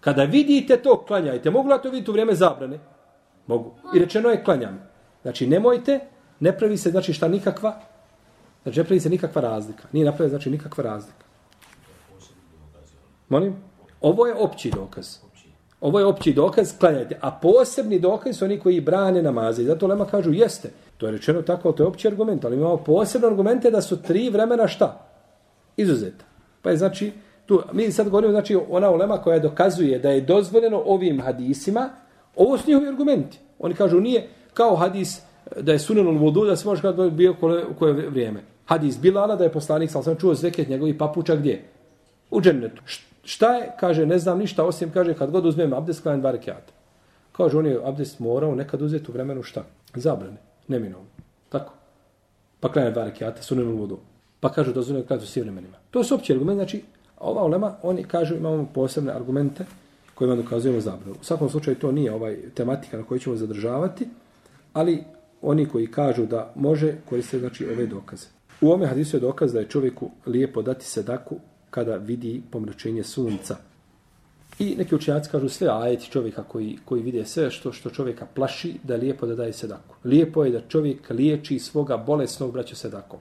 Kada 0.00 0.24
vidite 0.24 0.76
to, 0.76 1.04
klanjajte. 1.06 1.50
Mogu 1.50 1.68
li 1.68 1.78
to 1.82 1.90
vidjeti 1.90 2.10
u 2.10 2.12
vrijeme 2.12 2.34
zabrane? 2.34 2.78
Mogu. 3.46 3.74
I 3.94 3.98
rečeno 3.98 4.28
je 4.28 4.44
klanjam. 4.44 4.78
Znači, 5.22 5.46
nemojte, 5.46 6.00
ne 6.40 6.58
pravi 6.58 6.76
se, 6.76 6.90
znači, 6.90 7.12
šta 7.12 7.28
nikakva, 7.28 7.80
znači, 8.62 8.78
ne 8.78 8.84
pravi 8.84 9.00
se 9.00 9.10
nikakva 9.10 9.42
razlika. 9.42 9.84
Nije 9.92 10.06
napravljena, 10.06 10.38
znači, 10.38 10.50
nikakva 10.50 10.84
razlika. 10.84 11.24
Molim? 13.28 13.56
Ovo 14.00 14.26
je 14.26 14.34
opći 14.34 14.70
dokaz. 14.70 15.18
Ovo 15.82 15.98
je 15.98 16.06
opći 16.06 16.32
dokaz, 16.32 16.78
klanjajte. 16.78 17.18
A 17.20 17.30
posebni 17.30 17.98
dokaz 17.98 18.36
su 18.36 18.44
oni 18.44 18.58
koji 18.58 18.80
brane 18.80 19.22
namaze. 19.22 19.62
I 19.62 19.64
zato 19.64 19.86
Lema 19.86 20.04
kažu, 20.04 20.32
jeste. 20.32 20.70
To 20.98 21.06
je 21.06 21.12
rečeno 21.12 21.42
tako, 21.42 21.72
to 21.72 21.82
je 21.82 21.86
opći 21.86 22.08
argument. 22.08 22.44
Ali 22.44 22.56
imamo 22.56 22.76
posebne 22.76 23.28
argumente 23.28 23.70
da 23.70 23.80
su 23.80 24.02
tri 24.02 24.30
vremena 24.30 24.68
šta? 24.68 25.08
Izuzeta. 25.76 26.24
Pa 26.62 26.70
je 26.70 26.76
znači, 26.76 27.12
tu, 27.46 27.62
mi 27.72 27.92
sad 27.92 28.08
govorimo, 28.08 28.32
znači, 28.32 28.58
ona 28.70 28.90
ulema 28.90 29.18
koja 29.18 29.38
dokazuje 29.38 29.98
da 29.98 30.10
je 30.10 30.20
dozvoljeno 30.20 30.82
ovim 30.86 31.20
hadisima, 31.20 31.88
ovo 32.36 32.58
su 32.58 32.64
njihovi 32.66 32.88
argumenti. 32.88 33.38
Oni 33.58 33.74
kažu, 33.74 34.00
nije 34.00 34.28
kao 34.54 34.76
hadis 34.76 35.20
da 35.60 35.72
je 35.72 35.78
sunan 35.78 36.06
u 36.06 36.18
vodu, 36.18 36.44
da 36.44 36.56
se 36.56 36.68
može 36.68 36.82
kada 36.82 37.10
bio 37.10 37.34
u 37.70 37.74
koje 37.78 37.92
vrijeme. 37.92 38.40
Hadis 38.64 38.98
Bilala 38.98 39.36
da 39.36 39.44
je 39.44 39.52
poslanik, 39.52 39.90
sam 39.90 40.02
sam 40.02 40.16
čuo 40.16 40.34
zveket 40.34 40.68
njegovih 40.68 40.94
papuča 40.98 41.36
gdje? 41.36 41.64
U 42.30 42.40
džennetu. 42.40 42.82
Šta 43.24 43.54
je? 43.54 43.72
Kaže, 43.80 44.06
ne 44.06 44.18
znam 44.18 44.38
ništa, 44.38 44.64
osim 44.64 44.90
kaže, 44.90 45.14
kad 45.14 45.30
god 45.30 45.46
uzmem 45.46 45.72
abdest, 45.72 46.02
klajem 46.02 46.20
dva 46.20 46.30
rekiata. 46.30 46.72
Kaže, 47.32 47.58
on 47.58 47.66
je 47.66 47.80
abdest 47.84 48.18
morao 48.18 48.54
nekad 48.54 48.82
uzeti 48.82 49.10
u 49.10 49.12
vremenu 49.12 49.42
šta? 49.42 49.64
Zabrane, 49.94 50.36
neminovno. 50.68 51.06
Tako. 51.48 51.74
Pa 52.60 52.72
klajem 52.72 52.92
dva 52.92 53.04
rekiata, 53.04 53.42
sunenom 53.42 53.74
u 53.74 53.78
vodu. 53.78 53.98
Pa 54.40 54.48
kažu, 54.52 54.72
dozvoljeno 54.72 55.06
klanjati 55.06 55.24
u 55.24 55.28
svim 55.28 55.44
vremenima. 55.44 55.76
To 55.90 56.04
su 56.04 56.14
opći 56.14 56.32
argument, 56.32 56.56
znači, 56.56 56.82
ova 57.20 57.44
ulema, 57.44 57.74
oni 57.82 58.04
kažu, 58.04 58.36
imamo 58.36 58.68
posebne 58.74 59.12
argumente 59.12 59.64
kojima 60.14 60.36
dokazujemo 60.36 60.80
zabranu. 60.80 61.16
U 61.20 61.24
svakom 61.24 61.48
slučaju, 61.48 61.76
to 61.76 61.92
nije 61.92 62.12
ovaj 62.12 62.36
tematika 62.54 62.96
na 62.96 63.02
kojoj 63.04 63.18
ćemo 63.18 63.36
zadržavati, 63.36 64.08
ali 64.72 65.04
oni 65.42 65.68
koji 65.68 65.86
kažu 65.86 66.26
da 66.26 66.52
može 66.54 66.94
koriste 67.08 67.38
znači 67.38 67.66
ove 67.66 67.86
dokaze. 67.86 68.26
U 68.60 68.72
ome 68.72 68.86
hadisu 68.86 69.16
je 69.16 69.20
dokaz 69.20 69.52
da 69.52 69.60
je 69.60 69.68
čovjeku 69.68 70.10
lijepo 70.26 70.62
dati 70.62 70.84
sedaku 70.84 71.36
kada 71.72 71.96
vidi 71.96 72.42
pomračenje 72.50 73.04
sunca. 73.04 73.56
I 74.58 74.74
neki 74.78 74.94
učenjaci 74.94 75.30
kažu 75.30 75.48
sve 75.48 75.68
ajeti 75.72 76.10
čovjeka 76.10 76.42
koji, 76.42 76.78
koji 76.84 77.02
vide 77.02 77.24
sve 77.24 77.50
što 77.50 77.72
što 77.72 77.90
čovjeka 77.90 78.26
plaši 78.34 78.74
da 78.82 78.94
je 78.94 79.00
lijepo 79.00 79.26
da 79.26 79.34
daje 79.34 79.52
sedaku. 79.52 79.96
Lijepo 80.04 80.44
je 80.44 80.50
da 80.50 80.60
čovjek 80.68 81.10
liječi 81.10 81.58
svoga 81.58 81.96
bolesnog 81.96 82.52
braća 82.52 82.76
sedakom. 82.76 83.20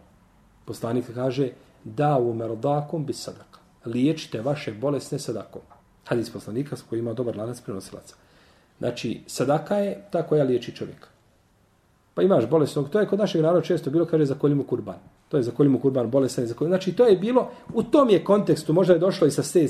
Poslanik 0.66 1.06
kaže 1.14 1.50
da 1.84 2.18
u 2.18 2.34
merodakom 2.34 3.06
bi 3.06 3.14
sadaka. 3.14 3.60
Liječite 3.86 4.42
vaše 4.42 4.74
bolesne 4.74 5.20
sadakom. 5.20 5.62
Hadis 6.06 6.30
poslanika 6.30 6.76
koji 6.90 7.00
ima 7.00 7.14
dobar 7.14 7.38
lanac 7.38 7.62
prenosilaca. 7.62 8.16
Znači, 8.80 9.22
sadaka 9.28 9.76
je 9.78 10.04
ta 10.12 10.24
koja 10.28 10.44
liječi 10.44 10.76
čovjeka. 10.76 11.08
Pa 12.14 12.22
imaš 12.22 12.50
bolesnog, 12.50 12.90
to 12.90 13.00
je 13.00 13.08
kod 13.08 13.20
našeg 13.20 13.42
naroda 13.42 13.66
često 13.66 13.90
bilo, 13.90 14.06
kaže, 14.06 14.26
za 14.26 14.36
koljimu 14.36 14.64
kurban. 14.64 15.00
To 15.32 15.38
je 15.38 15.44
za 15.44 15.52
kolimu 15.52 15.80
kurban, 15.80 16.10
bolestan 16.12 16.46
za 16.46 16.54
kolimu. 16.54 16.72
Znači, 16.72 16.92
to 16.92 17.06
je 17.06 17.18
bilo, 17.18 17.50
u 17.74 17.84
tom 17.84 18.10
je 18.10 18.24
kontekstu, 18.24 18.74
možda 18.74 18.94
je 18.94 19.00
došlo 19.00 19.28
i 19.28 19.32
sa 19.32 19.44
ste, 19.44 19.68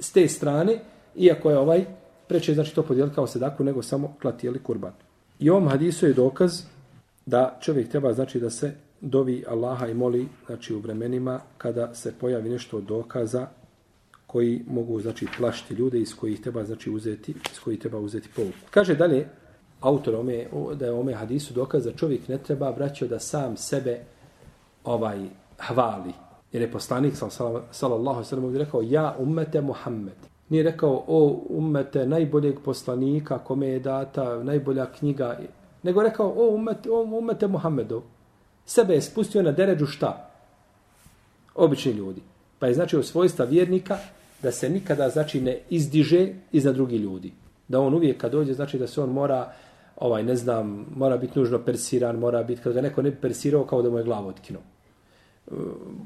s 0.00 0.12
te 0.12 0.28
strane, 0.28 0.78
iako 1.16 1.50
je 1.50 1.58
ovaj, 1.58 1.84
preče 2.28 2.54
znači 2.54 2.74
to 2.74 2.82
podijeliti 2.82 3.14
kao 3.14 3.26
sedaku, 3.26 3.64
nego 3.64 3.82
samo 3.82 4.14
klatijeli 4.22 4.58
kurban. 4.62 4.92
I 5.38 5.50
ovom 5.50 5.68
hadisu 5.68 6.06
je 6.06 6.12
dokaz 6.12 6.62
da 7.26 7.58
čovjek 7.60 7.88
treba, 7.88 8.12
znači, 8.12 8.40
da 8.40 8.50
se 8.50 8.74
dovi 9.00 9.44
Allaha 9.48 9.86
i 9.86 9.94
moli, 9.94 10.28
znači, 10.46 10.74
u 10.74 10.78
vremenima 10.78 11.40
kada 11.58 11.94
se 11.94 12.12
pojavi 12.20 12.50
nešto 12.50 12.76
od 12.76 12.84
dokaza 12.84 13.46
koji 14.26 14.64
mogu, 14.66 15.00
znači, 15.00 15.26
plašiti 15.38 15.74
ljude 15.74 16.00
iz 16.00 16.16
kojih 16.16 16.40
treba, 16.40 16.64
znači, 16.64 16.90
uzeti, 16.90 17.34
iz 17.52 17.60
kojih 17.64 17.80
treba 17.80 17.98
uzeti 17.98 18.28
pouku. 18.36 18.58
Kaže 18.70 18.94
dalje, 18.94 19.28
autor 19.80 20.14
ome, 20.14 20.46
da 20.74 20.86
je 20.86 20.92
ome 20.92 21.14
hadisu 21.14 21.54
dokaz 21.54 21.84
da 21.84 21.92
čovjek 21.92 22.28
ne 22.28 22.38
treba 22.38 22.70
vraćao 22.70 23.08
da 23.08 23.18
sam 23.18 23.56
sebe 23.56 24.00
ovaj 24.84 25.28
hvali. 25.58 26.12
Jer 26.52 26.62
je 26.62 26.72
poslanik 26.72 27.14
sallallahu 27.70 28.24
sellem 28.24 28.56
rekao 28.56 28.82
ja 28.82 29.16
ummete 29.18 29.60
Muhammed. 29.60 30.16
Nije 30.48 30.62
rekao 30.62 31.04
o 31.06 31.42
ummete 31.48 32.06
najboljeg 32.06 32.58
poslanika 32.64 33.38
kome 33.38 33.68
je 33.68 33.80
data 33.80 34.42
najbolja 34.42 34.86
knjiga. 34.86 35.38
Nego 35.82 36.02
rekao 36.02 36.34
o 36.36 36.54
ummete, 36.54 36.90
o 36.90 37.02
ummete 37.02 37.46
Muhammedu. 37.46 38.02
Sebe 38.66 38.94
je 38.94 39.02
spustio 39.02 39.42
na 39.42 39.52
deređu 39.52 39.86
šta? 39.86 40.30
Obični 41.54 41.92
ljudi. 41.92 42.20
Pa 42.58 42.66
je 42.66 42.74
znači 42.74 42.96
u 42.96 43.02
svojstva 43.02 43.44
vjernika 43.44 43.98
da 44.42 44.52
se 44.52 44.70
nikada 44.70 45.08
znači 45.08 45.40
ne 45.40 45.58
izdiže 45.70 46.28
iza 46.52 46.72
drugi 46.72 46.96
ljudi. 46.96 47.32
Da 47.68 47.80
on 47.80 47.94
uvijek 47.94 48.20
kad 48.20 48.32
dođe 48.32 48.54
znači 48.54 48.78
da 48.78 48.86
se 48.86 49.00
on 49.00 49.10
mora 49.10 49.52
ovaj, 49.96 50.22
ne 50.22 50.36
znam, 50.36 50.86
mora 50.96 51.16
biti 51.16 51.38
nužno 51.38 51.58
persiran, 51.58 52.18
mora 52.18 52.42
biti, 52.42 52.62
kad 52.62 52.72
ga 52.72 52.80
neko 52.80 53.02
ne 53.02 53.10
bi 53.10 53.16
persirao, 53.16 53.64
kao 53.64 53.82
da 53.82 53.90
mu 53.90 53.98
je 53.98 54.04
glavu 54.04 54.28
otkinuo. 54.28 54.62
Eh, 55.50 55.54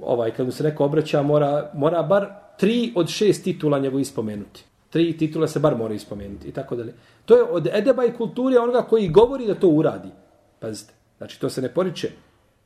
ovaj, 0.02 0.30
kad 0.30 0.46
mu 0.46 0.52
se 0.52 0.64
neko 0.64 0.84
obraća, 0.84 1.22
mora, 1.22 1.70
mora 1.74 2.02
bar 2.02 2.26
tri 2.58 2.92
od 2.96 3.08
šest 3.08 3.44
titula 3.44 3.78
njegov 3.78 4.00
ispomenuti. 4.00 4.64
Tri 4.90 5.18
titula 5.18 5.48
se 5.48 5.58
bar 5.58 5.76
mora 5.76 5.94
ispomenuti 5.94 6.48
i 6.48 6.52
tako 6.52 6.76
dalje. 6.76 6.94
To 7.24 7.36
je 7.36 7.42
od 7.42 7.68
edeba 7.72 8.04
i 8.04 8.12
kulture 8.12 8.58
onoga 8.58 8.82
koji 8.82 9.08
govori 9.08 9.46
da 9.46 9.54
to 9.54 9.68
uradi. 9.68 10.08
Pazite, 10.58 10.94
znači 11.18 11.40
to 11.40 11.50
se 11.50 11.62
ne 11.62 11.74
poriče. 11.74 12.10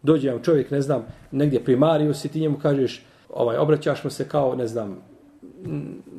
Dođe 0.02 0.30
vam 0.30 0.42
čovjek, 0.42 0.70
ne 0.70 0.80
znam, 0.80 1.06
negdje 1.30 1.64
primariju 1.64 2.14
si, 2.14 2.28
ti 2.28 2.40
njemu 2.40 2.58
kažeš, 2.58 3.04
ovaj, 3.28 3.56
obraćaš 3.56 4.04
mu 4.04 4.10
se 4.10 4.28
kao, 4.28 4.54
ne 4.54 4.66
znam, 4.66 5.02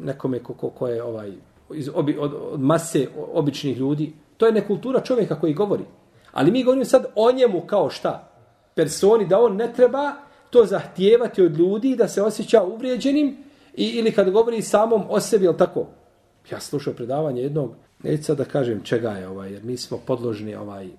nekome 0.04 0.40
ko, 0.40 0.54
ko, 0.54 0.70
ko 0.70 0.88
je 0.88 1.04
ovaj, 1.04 1.32
iz 1.74 1.90
obi, 1.94 2.18
od, 2.20 2.34
od 2.52 2.62
mase 2.62 3.08
običnih 3.34 3.78
ljudi, 3.78 4.14
To 4.42 4.46
je 4.46 4.52
nekultura 4.52 5.02
čovjeka 5.02 5.40
koji 5.40 5.54
govori. 5.54 5.84
Ali 6.32 6.52
mi 6.52 6.64
govorimo 6.64 6.86
sad 6.86 7.06
o 7.16 7.32
njemu 7.32 7.62
kao 7.62 7.90
šta? 7.90 8.32
Personi, 8.76 9.28
da 9.28 9.40
on 9.40 9.56
ne 9.56 9.74
treba 9.74 10.14
to 10.52 10.66
zahtijevati 10.66 11.42
od 11.42 11.58
ljudi 11.58 11.96
da 11.96 12.08
se 12.08 12.22
osjeća 12.22 12.64
uvrijeđenim 12.64 13.38
i, 13.76 13.86
ili 13.86 14.12
kad 14.12 14.30
govori 14.30 14.62
samom 14.62 15.04
o 15.10 15.20
sebi, 15.20 15.46
jel 15.46 15.58
tako? 15.58 15.88
Ja 16.52 16.60
slušao 16.60 16.94
predavanje 16.94 17.42
jednog, 17.42 17.76
neću 18.04 18.24
sad 18.24 18.38
da 18.38 18.46
kažem 18.46 18.82
čega 18.84 19.10
je 19.10 19.28
ovaj, 19.28 19.54
jer 19.54 19.64
mi 19.64 19.78
smo 19.78 19.98
podložni, 20.06 20.56
ovaj, 20.56 20.90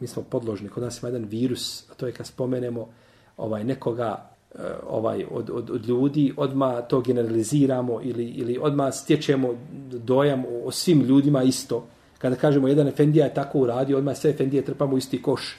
mi 0.00 0.06
smo 0.06 0.22
podložni, 0.22 0.68
kod 0.68 0.82
nas 0.82 1.02
ima 1.02 1.08
jedan 1.08 1.24
virus, 1.24 1.90
a 1.90 1.94
to 1.94 2.06
je 2.06 2.12
kad 2.12 2.26
spomenemo 2.26 2.88
ovaj, 3.36 3.64
nekoga 3.64 4.30
eh, 4.54 4.58
ovaj 4.88 5.24
od, 5.30 5.50
od, 5.50 5.70
od 5.70 5.86
ljudi, 5.86 6.34
odma 6.36 6.82
to 6.82 7.00
generaliziramo 7.00 8.00
ili, 8.02 8.24
ili 8.24 8.58
odma 8.62 8.92
stječemo 8.92 9.54
dojam 9.92 10.44
o, 10.44 10.64
o 10.64 10.70
svim 10.70 11.02
ljudima 11.02 11.42
isto. 11.42 11.86
Kada 12.18 12.36
kažemo 12.36 12.68
jedan 12.68 12.88
efendija 12.88 13.24
je 13.24 13.34
tako 13.34 13.58
uradio, 13.58 13.98
odma 13.98 14.14
sve 14.14 14.30
efendije 14.30 14.64
trpamo 14.64 14.94
u 14.94 14.98
isti 14.98 15.22
koš. 15.22 15.56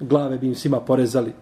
Glave 0.00 0.38
bi 0.38 0.46
im 0.46 0.54
svima 0.54 0.80
porezali. 0.80 1.32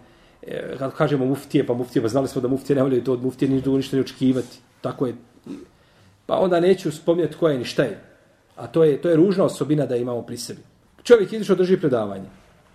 E, 0.47 0.77
kad 0.79 0.95
kažemo 0.95 1.25
muftije, 1.25 1.67
pa 1.67 1.75
muftije, 1.75 2.03
pa 2.03 2.09
znali 2.09 2.29
smo 2.29 2.43
da 2.43 2.49
muftije 2.49 2.77
ne 2.77 2.83
voljaju 2.83 3.05
to 3.05 3.13
od 3.13 3.23
muftije, 3.23 3.49
ništa 3.49 3.71
ništa 3.71 3.97
ne 3.97 4.03
očekivati. 4.03 4.59
Tako 4.81 5.07
je. 5.07 5.15
Pa 6.27 6.39
onda 6.39 6.61
neću 6.61 6.91
spomnjati 6.91 7.37
ko 7.37 7.49
je 7.49 7.59
ni 7.59 7.65
šta 7.65 7.83
je. 7.83 8.01
A 8.57 8.67
to 8.67 8.85
je, 8.85 9.03
to 9.03 9.09
je 9.09 9.17
ružna 9.17 9.45
osobina 9.45 9.87
da 9.87 9.97
imamo 9.97 10.23
pri 10.23 10.37
sebi. 10.37 10.61
Čovjek 11.03 11.33
izišao 11.33 11.57
drži 11.57 11.77
predavanje. 11.77 12.25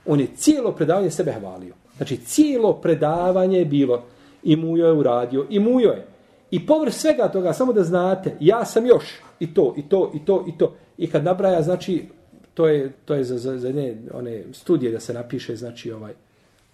On 0.05 0.19
je 0.19 0.27
cijelo 0.35 0.71
predavanje 0.71 1.11
sebe 1.11 1.31
hvalio. 1.31 1.73
Znači, 1.97 2.17
cijelo 2.17 2.73
predavanje 2.73 3.59
je 3.59 3.65
bilo. 3.65 4.03
I 4.43 4.55
mujo 4.55 4.85
je 4.85 4.93
uradio. 4.93 5.45
I 5.49 5.59
mujo 5.59 5.89
je. 5.89 6.07
I 6.51 6.65
površ 6.65 6.93
svega 6.93 7.27
toga, 7.27 7.53
samo 7.53 7.73
da 7.73 7.83
znate, 7.83 8.35
ja 8.39 8.65
sam 8.65 8.85
još 8.85 9.03
i 9.39 9.53
to, 9.53 9.73
i 9.77 9.89
to, 9.89 10.11
i 10.15 10.25
to, 10.25 10.45
i 10.47 10.57
to. 10.57 10.75
I 10.97 11.09
kad 11.09 11.23
nabraja, 11.23 11.61
znači, 11.61 12.05
to 12.53 12.67
je, 12.67 12.91
to 13.05 13.13
je 13.13 13.23
za, 13.23 13.37
za, 13.37 13.57
za 13.57 13.71
ne, 13.71 13.97
one 14.13 14.43
studije 14.53 14.91
da 14.91 14.99
se 14.99 15.13
napiše, 15.13 15.55
znači, 15.55 15.91
ovaj, 15.91 16.13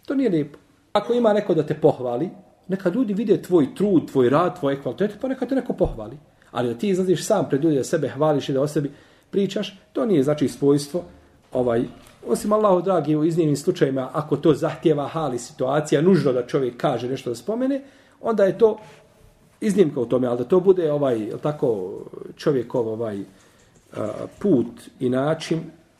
to 0.05 0.15
nije 0.15 0.29
lijepo. 0.29 0.62
Ako 0.93 1.13
ima 1.13 1.33
neko 1.33 1.53
da 1.53 1.63
te 1.63 1.73
pohvali, 1.73 2.29
neka 2.67 2.89
ljudi 2.89 3.13
vide 3.13 3.41
tvoj 3.41 3.75
trud, 3.75 4.11
tvoj 4.11 4.29
rad, 4.29 4.59
tvoje 4.59 4.81
kvalitete, 4.81 5.15
pa 5.21 5.27
neka 5.27 5.45
te 5.45 5.55
neko 5.55 5.73
pohvali. 5.73 6.17
Ali 6.51 6.73
da 6.73 6.79
ti 6.79 6.89
izlaziš 6.89 7.25
sam 7.25 7.49
pred 7.49 7.63
ljudi 7.63 7.77
da 7.77 7.83
sebe 7.83 8.09
hvališ 8.09 8.49
i 8.49 8.53
da 8.53 8.61
o 8.61 8.67
sebi 8.67 8.91
pričaš, 9.29 9.79
to 9.93 10.05
nije 10.05 10.23
znači 10.23 10.47
svojstvo, 10.47 11.03
ovaj, 11.51 11.83
osim 12.27 12.53
Allahu 12.53 12.81
dragi 12.81 13.15
u 13.15 13.23
iznimnim 13.23 13.55
slučajima, 13.55 14.09
ako 14.13 14.37
to 14.37 14.53
zahtjeva 14.53 15.07
hali 15.07 15.39
situacija, 15.39 16.01
nužno 16.01 16.33
da 16.33 16.47
čovjek 16.47 16.77
kaže 16.77 17.09
nešto 17.09 17.29
da 17.29 17.35
spomene, 17.35 17.81
onda 18.21 18.43
je 18.43 18.57
to 18.57 18.77
iznimka 19.61 19.99
u 19.99 20.05
tome, 20.05 20.27
ali 20.27 20.37
da 20.37 20.43
to 20.43 20.59
bude 20.59 20.91
ovaj, 20.91 21.31
tako, 21.41 21.99
čovjekov 22.37 22.87
ovaj, 22.87 23.23
put 24.39 24.81
i 24.99 25.09
način 25.09 25.59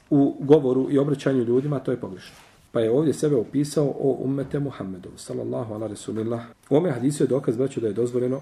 u 0.09 0.35
govoru 0.39 0.87
i 0.91 0.97
obraćanju 0.97 1.43
ljudima, 1.43 1.79
to 1.79 1.91
je 1.91 1.99
pogrešno. 1.99 2.52
Pa 2.73 2.79
je 2.79 2.91
ovdje 2.91 3.13
sebe 3.13 3.35
opisao 3.35 3.85
o 3.85 4.17
ummete 4.19 4.59
Muhammedu, 4.59 5.09
sallallahu 5.15 5.73
ala 5.73 5.87
rasulillah. 5.87 6.41
U 6.69 6.75
ome 6.75 6.91
hadisu 6.91 7.23
je 7.23 7.27
dokaz 7.27 7.57
braću 7.57 7.81
da 7.81 7.87
je 7.87 7.93
dozvoljeno 7.93 8.41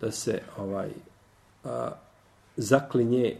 da 0.00 0.10
se 0.10 0.40
ovaj 0.58 0.88
a, 1.64 1.90
zaklinje 2.56 3.36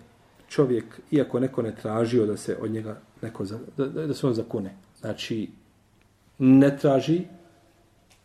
čovjek, 0.48 1.00
iako 1.10 1.40
neko 1.40 1.62
ne 1.62 1.74
tražio 1.82 2.26
da 2.26 2.36
se 2.36 2.56
od 2.60 2.70
njega 2.70 3.00
neko, 3.22 3.44
za, 3.44 3.58
da, 3.76 3.86
da 3.86 4.14
se 4.14 4.26
on 4.26 4.34
zakune. 4.34 4.76
Znači, 5.00 5.50
ne 6.38 6.78
traži, 6.78 7.24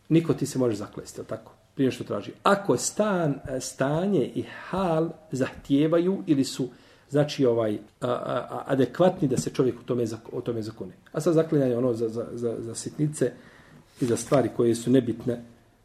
niko 0.09 0.33
ti 0.33 0.45
se 0.45 0.59
može 0.59 0.75
zaklesti, 0.75 1.21
tako? 1.27 1.51
Prije 1.75 1.91
što 1.91 2.03
traži. 2.03 2.31
Ako 2.43 2.77
stan, 2.77 3.39
stanje 3.59 4.31
i 4.35 4.43
hal 4.69 5.09
zahtijevaju 5.31 6.23
ili 6.27 6.43
su 6.43 6.69
znači 7.09 7.45
ovaj 7.45 7.77
a, 8.01 8.07
a, 8.07 8.63
adekvatni 8.65 9.27
da 9.27 9.37
se 9.37 9.49
čovjek 9.49 9.75
u 9.79 9.83
tome 9.83 10.05
o 10.31 10.41
tome 10.41 10.61
zakone. 10.61 10.93
A 11.11 11.21
sad 11.21 11.33
zaklinjanje 11.33 11.77
ono 11.77 11.93
za, 11.93 12.09
za, 12.09 12.25
za, 12.33 12.55
za 12.59 12.75
sitnice 12.75 13.31
i 14.01 14.05
za 14.05 14.17
stvari 14.17 14.49
koje 14.57 14.75
su 14.75 14.91
nebitne, 14.91 15.41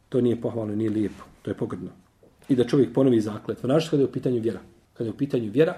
to 0.08 0.20
nije 0.20 0.40
pohvalno, 0.40 0.74
nije 0.74 0.90
lijepo, 0.90 1.24
to 1.42 1.50
je 1.50 1.54
pogrdno. 1.54 1.90
I 2.48 2.56
da 2.56 2.64
čovjek 2.64 2.94
ponovi 2.94 3.20
zakletvu. 3.20 3.68
Našto 3.68 3.90
kada 3.90 4.02
je 4.02 4.08
u 4.08 4.12
pitanju 4.12 4.40
vjera. 4.40 4.60
Kada 4.92 5.08
je 5.08 5.14
u 5.14 5.16
pitanju 5.16 5.50
vjera 5.50 5.74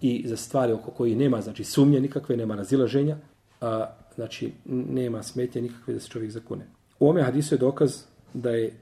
i 0.00 0.24
za 0.26 0.36
stvari 0.36 0.72
oko 0.72 0.90
koji 0.90 1.14
nema 1.14 1.40
znači 1.40 1.64
sumnje 1.64 2.00
nikakve, 2.00 2.36
nema 2.36 2.54
razilaženja, 2.54 3.16
a, 3.60 3.86
znači 4.14 4.52
nema 4.66 5.22
smetnje 5.22 5.62
nikakve 5.62 5.94
da 5.94 6.00
se 6.00 6.08
čovjek 6.08 6.30
zakune. 6.30 6.66
U 7.00 7.08
ome 7.08 7.22
hadisu 7.22 7.54
je 7.54 7.58
dokaz 7.58 8.02
da 8.34 8.50
je 8.50 8.72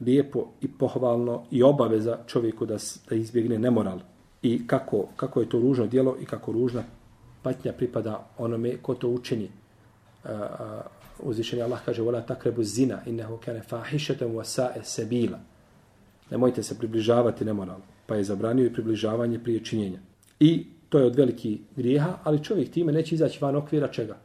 lijepo 0.00 0.48
i 0.60 0.68
pohvalno 0.68 1.44
i 1.50 1.62
obaveza 1.62 2.18
čovjeku 2.26 2.66
da, 2.66 2.76
da 3.08 3.14
izbjegne 3.14 3.58
nemoral 3.58 3.98
i 4.42 4.66
kako, 4.66 5.08
kako 5.16 5.40
je 5.40 5.48
to 5.48 5.60
ružno 5.60 5.86
djelo 5.86 6.16
i 6.20 6.24
kako 6.24 6.52
ružna 6.52 6.82
patnja 7.42 7.72
pripada 7.72 8.26
onome 8.38 8.76
ko 8.76 8.94
to 8.94 9.08
učini. 9.08 9.50
Uh, 10.24 10.30
uzvišeni 11.18 11.62
Allah 11.62 11.80
kaže 11.84 12.02
vola 12.02 12.20
takrebu 12.20 12.62
zina 12.62 12.98
innehu 13.06 13.38
kana 13.44 13.62
fahišetem 13.62 14.28
wa 14.28 14.82
sebila. 14.82 15.38
Nemojte 16.30 16.62
se 16.62 16.78
približavati 16.78 17.44
nemoralu. 17.44 17.82
Pa 18.06 18.14
je 18.14 18.24
zabranio 18.24 18.66
i 18.66 18.72
približavanje 18.72 19.38
prije 19.38 19.64
činjenja. 19.64 19.98
I 20.40 20.66
to 20.88 20.98
je 20.98 21.04
od 21.04 21.16
veliki 21.16 21.60
grijeha, 21.76 22.18
ali 22.24 22.44
čovjek 22.44 22.70
time 22.70 22.92
neće 22.92 23.14
izaći 23.14 23.38
van 23.40 23.56
okvira 23.56 23.88
čega? 23.88 24.16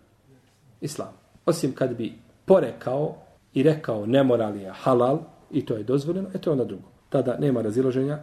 Islam. 0.82 1.14
Osim 1.46 1.72
kad 1.72 1.98
bi 1.98 2.14
porekao 2.46 3.16
i 3.54 3.64
rekao 3.64 4.06
nemoral 4.06 4.58
je 4.58 4.72
halal 4.74 5.20
i 5.52 5.66
to 5.66 5.76
je 5.76 5.84
dozvoljeno, 5.84 6.30
e 6.34 6.38
to 6.38 6.50
je 6.50 6.52
onda 6.52 6.66
drugo. 6.66 6.88
Tada 7.10 7.38
nema 7.38 7.62
razilaženja 7.62 8.20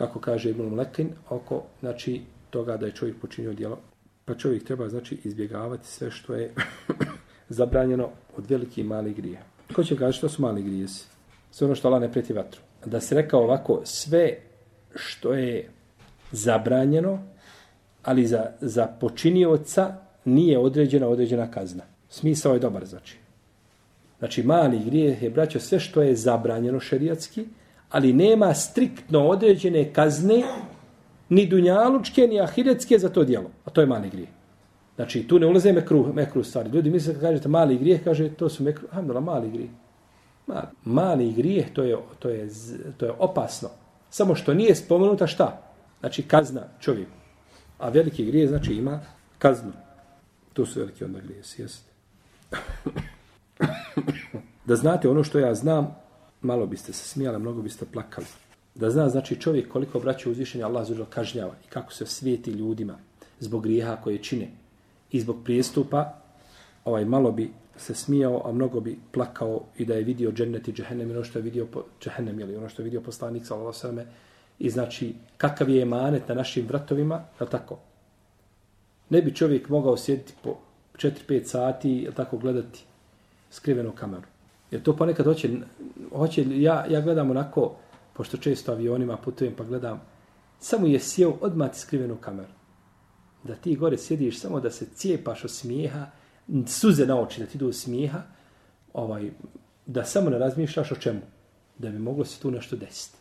kako 0.00 0.20
kaže 0.20 0.50
Ibn 0.50 0.62
Mlekin, 0.62 1.10
oko 1.28 1.62
znači, 1.80 2.20
toga 2.50 2.76
da 2.76 2.86
je 2.86 2.92
čovjek 2.92 3.16
počinio 3.20 3.52
djelo. 3.52 3.78
Pa 4.24 4.34
čovjek 4.34 4.64
treba 4.64 4.88
znači 4.88 5.18
izbjegavati 5.24 5.86
sve 5.86 6.10
što 6.10 6.34
je 6.34 6.54
zabranjeno 7.58 8.08
od 8.36 8.50
velike 8.50 8.80
i 8.80 8.84
mali 8.84 9.12
grije. 9.14 9.42
Ko 9.74 9.84
će 9.84 9.96
kaži 9.96 10.18
što 10.18 10.28
su 10.28 10.42
mali 10.42 10.62
grijesi? 10.62 11.04
Sve 11.50 11.64
ono 11.64 11.74
što 11.74 11.88
Allah 11.88 12.00
ne 12.00 12.12
preti 12.12 12.32
vatru. 12.32 12.60
Da 12.84 13.00
se 13.00 13.14
rekao 13.14 13.40
ovako, 13.40 13.80
sve 13.84 14.36
što 14.94 15.34
je 15.34 15.68
zabranjeno, 16.32 17.18
ali 18.02 18.26
za, 18.26 18.46
za 18.60 18.86
počinioca 18.86 19.94
nije 20.24 20.58
određena 20.58 21.08
određena 21.08 21.50
kazna. 21.50 21.84
Smisao 22.08 22.54
je 22.54 22.58
dobar, 22.58 22.86
znači. 22.86 23.18
Znači, 24.18 24.42
mali 24.42 24.78
grijeh 24.84 25.22
je, 25.22 25.30
braćo, 25.30 25.60
sve 25.60 25.80
što 25.80 26.02
je 26.02 26.16
zabranjeno 26.16 26.80
šerijatski, 26.80 27.46
ali 27.90 28.12
nema 28.12 28.54
striktno 28.54 29.28
određene 29.28 29.92
kazne, 29.92 30.42
ni 31.28 31.46
dunjalučke, 31.46 32.26
ni 32.26 32.40
ahiretske 32.40 32.98
za 32.98 33.08
to 33.08 33.24
dijelo. 33.24 33.50
A 33.64 33.70
to 33.70 33.80
je 33.80 33.86
mali 33.86 34.10
grijeh. 34.10 34.28
Znači, 34.96 35.28
tu 35.28 35.38
ne 35.38 35.46
ulaze 35.46 35.72
mekru, 35.72 36.12
mekru 36.14 36.44
stvari. 36.44 36.70
Ljudi 36.70 36.90
misle 36.90 37.12
kad 37.12 37.22
kažete 37.22 37.48
mali 37.48 37.78
grijeh, 37.78 38.04
kaže, 38.04 38.28
to 38.28 38.48
su 38.48 38.62
mekru, 38.62 38.86
alhamdulillah, 38.90 39.24
mali 39.24 39.50
grijeh. 39.50 39.70
Mali, 40.46 40.66
mali 40.84 41.32
grijeh, 41.32 41.72
to 41.72 41.82
je, 41.82 41.96
to, 42.18 42.28
je, 42.28 42.48
to 42.96 43.06
je 43.06 43.12
opasno. 43.18 43.68
Samo 44.10 44.34
što 44.34 44.54
nije 44.54 44.74
spomenuta 44.74 45.26
šta? 45.26 45.62
Znači, 46.00 46.22
kazna 46.22 46.62
čovjeku. 46.80 47.10
A 47.78 47.88
veliki 47.88 48.24
grijeh, 48.24 48.48
znači, 48.48 48.74
ima 48.74 49.00
kaznu. 49.38 49.72
To 50.52 50.66
su 50.66 50.80
veliki 50.80 51.04
onda 51.04 51.20
grije, 51.20 51.42
jeste. 51.58 51.90
da 54.68 54.76
znate 54.76 55.08
ono 55.08 55.24
što 55.24 55.38
ja 55.38 55.54
znam, 55.54 55.96
malo 56.42 56.66
biste 56.66 56.92
se 56.92 57.08
smijali, 57.08 57.38
mnogo 57.38 57.62
biste 57.62 57.84
plakali. 57.92 58.26
Da 58.74 58.90
zna, 58.90 59.08
znači, 59.08 59.40
čovjek 59.40 59.72
koliko 59.72 59.98
braća 59.98 60.30
uzvišenja 60.30 60.66
Allah 60.66 60.86
zađer 60.86 61.06
kažnjava 61.10 61.54
i 61.66 61.68
kako 61.68 61.92
se 61.92 62.06
svijeti 62.06 62.50
ljudima 62.50 62.98
zbog 63.40 63.62
grijeha 63.62 63.96
koje 63.96 64.18
čine 64.18 64.50
i 65.10 65.20
zbog 65.20 65.36
prijestupa, 65.44 66.14
ovaj 66.84 67.04
malo 67.04 67.32
bi 67.32 67.50
se 67.76 67.94
smijao, 67.94 68.42
a 68.44 68.52
mnogo 68.52 68.80
bi 68.80 68.98
plakao 69.12 69.60
i 69.78 69.84
da 69.84 69.94
je 69.94 70.04
vidio 70.04 70.32
džennet 70.32 70.68
i 70.68 70.72
džehennem 70.72 71.10
i 71.10 71.12
ono 71.12 71.24
što 71.24 71.38
je 71.38 71.42
vidio 71.42 71.66
po, 71.66 71.84
džehennem 72.00 72.40
ili 72.40 72.56
ono 72.56 72.68
što 72.68 72.82
je 72.82 72.84
vidio 72.84 73.00
poslanik 73.00 73.46
sallallahu 73.46 73.78
sallam 73.78 74.06
i 74.58 74.70
znači 74.70 75.14
kakav 75.36 75.68
je 75.68 75.82
emanet 75.82 76.28
na 76.28 76.34
našim 76.34 76.66
vratovima, 76.66 77.24
je 77.40 77.46
tako? 77.46 77.78
Ne 79.10 79.22
bi 79.22 79.34
čovjek 79.34 79.68
mogao 79.68 79.96
sjediti 79.96 80.32
po 80.42 80.56
4-5 80.94 81.44
sati, 81.44 81.90
je 81.90 82.12
tako, 82.12 82.38
gledati 82.38 82.84
skrivenu 83.50 83.92
kameru. 83.92 84.26
Jer 84.70 84.82
to 84.82 84.96
ponekad 84.96 85.26
hoće, 85.26 85.50
hoće 86.12 86.44
ja, 86.48 86.86
ja 86.90 87.00
gledam 87.00 87.30
onako, 87.30 87.76
pošto 88.12 88.36
često 88.36 88.72
avionima 88.72 89.16
putujem 89.16 89.54
pa 89.56 89.64
gledam, 89.64 90.00
samo 90.58 90.86
je 90.86 91.00
sjeo 91.00 91.34
odmah 91.40 91.70
skrivenu 91.74 92.16
kameru. 92.16 92.52
Da 93.44 93.54
ti 93.54 93.76
gore 93.76 93.98
sjediš 93.98 94.40
samo 94.40 94.60
da 94.60 94.70
se 94.70 94.86
cijepaš 94.94 95.44
od 95.44 95.50
smijeha, 95.50 96.06
suze 96.66 97.06
na 97.06 97.20
oči 97.20 97.40
da 97.40 97.46
ti 97.46 97.56
idu 97.58 97.66
od 97.66 97.76
smijeha, 97.76 98.22
ovaj, 98.92 99.30
da 99.86 100.04
samo 100.04 100.30
ne 100.30 100.38
razmišljaš 100.38 100.92
o 100.92 100.96
čemu. 100.96 101.20
Da 101.78 101.90
bi 101.90 101.98
moglo 101.98 102.24
se 102.24 102.40
tu 102.40 102.50
nešto 102.50 102.76
desiti. 102.76 103.18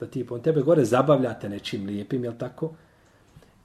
Da 0.00 0.06
ti 0.06 0.26
on 0.30 0.42
tebe 0.42 0.60
gore 0.60 0.84
zabavljate 0.84 1.48
nečim 1.48 1.86
lijepim, 1.86 2.24
jel 2.24 2.34
tako? 2.38 2.72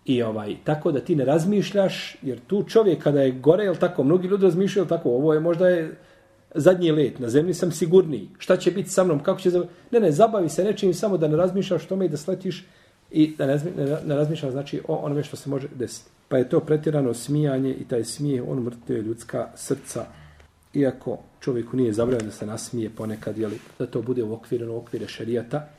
I 0.05 0.23
ovaj, 0.23 0.55
tako 0.63 0.91
da 0.91 0.99
ti 0.99 1.15
ne 1.15 1.25
razmišljaš, 1.25 2.17
jer 2.21 2.39
tu 2.47 2.63
čovjek 2.63 3.03
kada 3.03 3.21
je 3.21 3.31
gore, 3.31 3.63
jel 3.63 3.75
tako, 3.75 4.03
mnogi 4.03 4.27
ljudi 4.27 4.43
razmišljaju, 4.43 4.87
tako, 4.87 5.09
ovo 5.09 5.33
je 5.33 5.39
možda 5.39 5.69
je 5.69 5.97
zadnji 6.55 6.91
let, 6.91 7.19
na 7.19 7.29
zemlji 7.29 7.53
sam 7.53 7.71
sigurniji. 7.71 8.29
Šta 8.37 8.57
će 8.57 8.71
biti 8.71 8.89
sa 8.89 9.03
mnom, 9.03 9.23
kako 9.23 9.39
će... 9.39 9.49
zav... 9.49 9.65
Ne, 9.91 9.99
ne, 9.99 10.11
zabavi 10.11 10.49
se 10.49 10.63
nečim 10.63 10.93
samo 10.93 11.17
da 11.17 11.27
ne 11.27 11.37
razmišljaš 11.37 11.85
tome 11.85 12.05
i 12.05 12.09
da 12.09 12.17
sletiš 12.17 12.65
i 13.11 13.35
da 13.37 13.45
ne, 13.45 13.61
ne, 13.77 13.97
ne 14.05 14.15
razmišljaš 14.15 14.51
znači 14.51 14.81
o 14.87 14.95
onome 14.95 15.23
što 15.23 15.35
se 15.35 15.49
može 15.49 15.67
desiti. 15.75 16.09
Pa 16.27 16.37
je 16.37 16.49
to 16.49 16.59
pretjerano 16.59 17.13
smijanje 17.13 17.73
i 17.73 17.85
taj 17.85 18.03
smijeh, 18.03 18.43
on 18.47 18.63
mrtve 18.63 19.01
ljudska 19.01 19.51
srca, 19.55 20.05
iako 20.73 21.19
čovjeku 21.39 21.77
nije 21.77 21.93
zabravljeno 21.93 22.29
da 22.29 22.35
se 22.35 22.45
nasmije 22.45 22.89
ponekad, 22.89 23.37
jeli, 23.37 23.59
da 23.79 23.85
to 23.85 24.01
bude 24.01 24.23
u 24.23 24.33
okviru, 24.33 24.73
u 24.73 24.77
okvire 24.77 25.07
šarijata, 25.07 25.69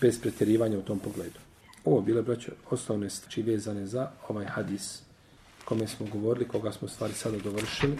bez 0.00 0.20
pretjerivanja 0.20 0.78
u 0.78 0.82
tom 0.82 0.98
pogledu. 0.98 1.38
Ovo 1.84 2.00
bile, 2.00 2.22
braćo, 2.22 2.52
osnovne 2.70 3.10
stvari 3.10 3.42
vezane 3.42 3.86
za 3.86 4.10
ovaj 4.28 4.44
hadis 4.44 5.02
kome 5.64 5.86
smo 5.86 6.06
govorili, 6.12 6.48
koga 6.48 6.72
smo 6.72 6.88
stvari 6.88 7.12
sada 7.12 7.38
dovršili. 7.38 7.96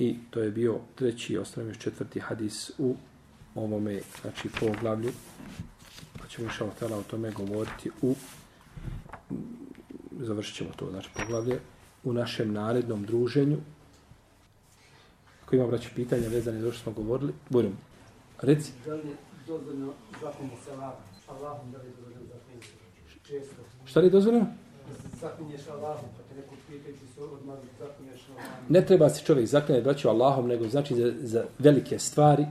I 0.00 0.16
to 0.30 0.40
je 0.40 0.50
bio 0.50 0.78
treći, 0.94 1.38
ostavljamo 1.38 1.70
još 1.70 1.78
četvrti 1.78 2.20
hadis 2.20 2.70
u 2.78 2.96
ovome, 3.54 4.00
znači, 4.22 4.48
poglavlju. 4.60 5.10
Pa 6.18 6.26
ćemo 6.26 6.48
išao 6.48 6.70
htjela 6.70 6.98
o 6.98 7.02
tome 7.02 7.30
govoriti 7.30 7.90
u, 8.02 8.14
završit 10.20 10.56
ćemo 10.56 10.70
to, 10.76 10.90
znači, 10.90 11.08
poglavlje, 11.16 11.60
u 12.04 12.12
našem 12.12 12.52
narednom 12.52 13.04
druženju. 13.04 13.58
Ako 15.44 15.56
ima, 15.56 15.66
braći, 15.66 15.90
pitanja 15.94 16.28
vezane 16.28 16.60
za 16.60 16.72
što 16.72 16.82
smo 16.82 16.92
govorili, 16.92 17.32
budemo. 17.48 17.76
Reci. 18.42 18.72
Da 18.86 18.94
li 18.94 19.08
je 19.08 19.16
dozvoljno 19.46 19.92
zakonu 20.20 20.50
Allahom, 21.28 21.72
da 21.72 21.78
li 21.78 21.84
je 21.84 21.92
dozvoljno 21.96 22.26
zakonu 22.26 22.60
često? 23.22 23.62
Šta 23.84 24.00
li 24.00 24.06
je 24.06 24.10
dozvoljeno? 24.10 24.46
Zaklinješ 25.20 25.68
Allahom, 25.68 26.04
pa 26.16 26.22
te 26.28 26.34
neko 26.34 26.54
pita 26.68 26.88
se 27.14 27.22
odmah 27.22 27.56
zaklinješ 27.78 28.20
Allahom. 28.28 28.64
Ne 28.68 28.86
treba 28.86 29.08
se 29.08 29.24
čovjek 29.24 29.46
zaklinjati 29.46 29.84
braću 29.84 30.08
Allahom, 30.08 30.48
nego 30.48 30.68
znači 30.68 30.94
za, 30.94 31.12
za 31.20 31.44
velike 31.58 31.98
stvari. 31.98 32.46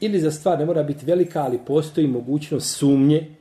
Ili 0.00 0.20
za 0.20 0.30
stvar 0.30 0.58
ne 0.58 0.66
mora 0.66 0.82
biti 0.82 1.06
velika, 1.06 1.42
ali 1.42 1.58
postoji 1.66 2.06
mogućnost 2.06 2.76
sumnje 2.76 3.38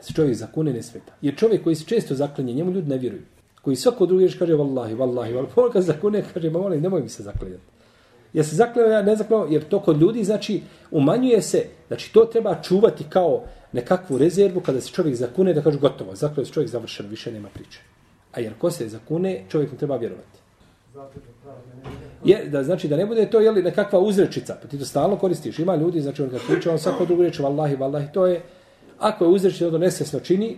se 0.00 0.12
čovjek 0.12 0.36
zakune 0.36 0.72
ne 0.72 0.82
sveta. 0.82 1.12
Jer 1.22 1.36
čovjek 1.36 1.64
koji 1.64 1.76
se 1.76 1.84
često 1.84 2.14
zaklinje, 2.14 2.52
njemu 2.52 2.70
ljudi 2.70 2.88
ne 2.88 2.98
vjeruju. 2.98 3.22
Koji 3.62 3.76
svako 3.76 4.06
drugi 4.06 4.24
reč 4.24 4.34
kaže 4.38 4.54
vallahi, 4.54 4.94
vallahi, 4.94 5.32
vallahi. 5.32 5.54
Pa 5.54 5.70
kad 5.72 5.82
zakune, 5.82 6.24
kaže, 6.34 6.50
ma 6.50 6.58
molim, 6.58 6.80
nemoj 6.82 7.02
mi 7.02 7.08
se 7.08 7.22
zaklinjati. 7.22 7.62
Ja 8.32 8.44
se 8.44 8.56
zaklinjam, 8.56 8.90
ja 8.90 9.02
ne 9.02 9.16
zaklinjam, 9.16 9.52
jer 9.52 9.64
to 9.64 9.80
kod 9.80 10.00
ljudi, 10.00 10.24
znači, 10.24 10.62
umanjuje 10.90 11.42
se, 11.42 11.64
znači, 11.88 12.12
to 12.12 12.24
treba 12.24 12.62
čuvati 12.62 13.04
kao 13.08 13.44
nekakvu 13.72 14.18
rezervu 14.18 14.60
kada 14.60 14.80
se 14.80 14.90
čovjek 14.90 15.16
zakune 15.16 15.54
da 15.54 15.62
kaže 15.62 15.78
gotovo, 15.78 16.14
zaklinje 16.14 16.46
se 16.46 16.52
čovjek 16.52 16.70
završen, 16.70 17.06
više 17.06 17.32
nema 17.32 17.48
priče. 17.48 17.80
A 18.32 18.40
jer 18.40 18.54
ko 18.58 18.70
se 18.70 18.88
zakune, 18.88 19.44
čovjek 19.48 19.72
mu 19.72 19.78
treba 19.78 19.96
vjerovati. 19.96 20.38
Je, 22.24 22.44
da 22.48 22.64
znači 22.64 22.88
da 22.88 22.96
ne 22.96 23.06
bude 23.06 23.30
to 23.30 23.40
je 23.40 23.50
li 23.50 23.62
nekakva 23.62 23.98
uzrečica, 23.98 24.58
pa 24.62 24.68
ti 24.68 24.78
to 24.78 24.84
stalno 24.84 25.16
koristiš. 25.16 25.58
Ima 25.58 25.76
ljudi, 25.76 26.00
znači 26.00 26.22
on 26.22 26.30
kad 26.30 26.40
priča, 26.48 26.72
on 26.72 26.78
svako 26.78 27.04
drugu 27.04 27.22
reč, 27.22 27.38
vallahi, 27.38 27.76
vallahi, 27.76 28.12
to 28.12 28.26
je, 28.26 28.42
ako 28.98 29.24
je 29.24 29.30
uzrečica, 29.30 29.70
to 29.70 29.78
nesvjesno 29.78 30.20
čini, 30.20 30.56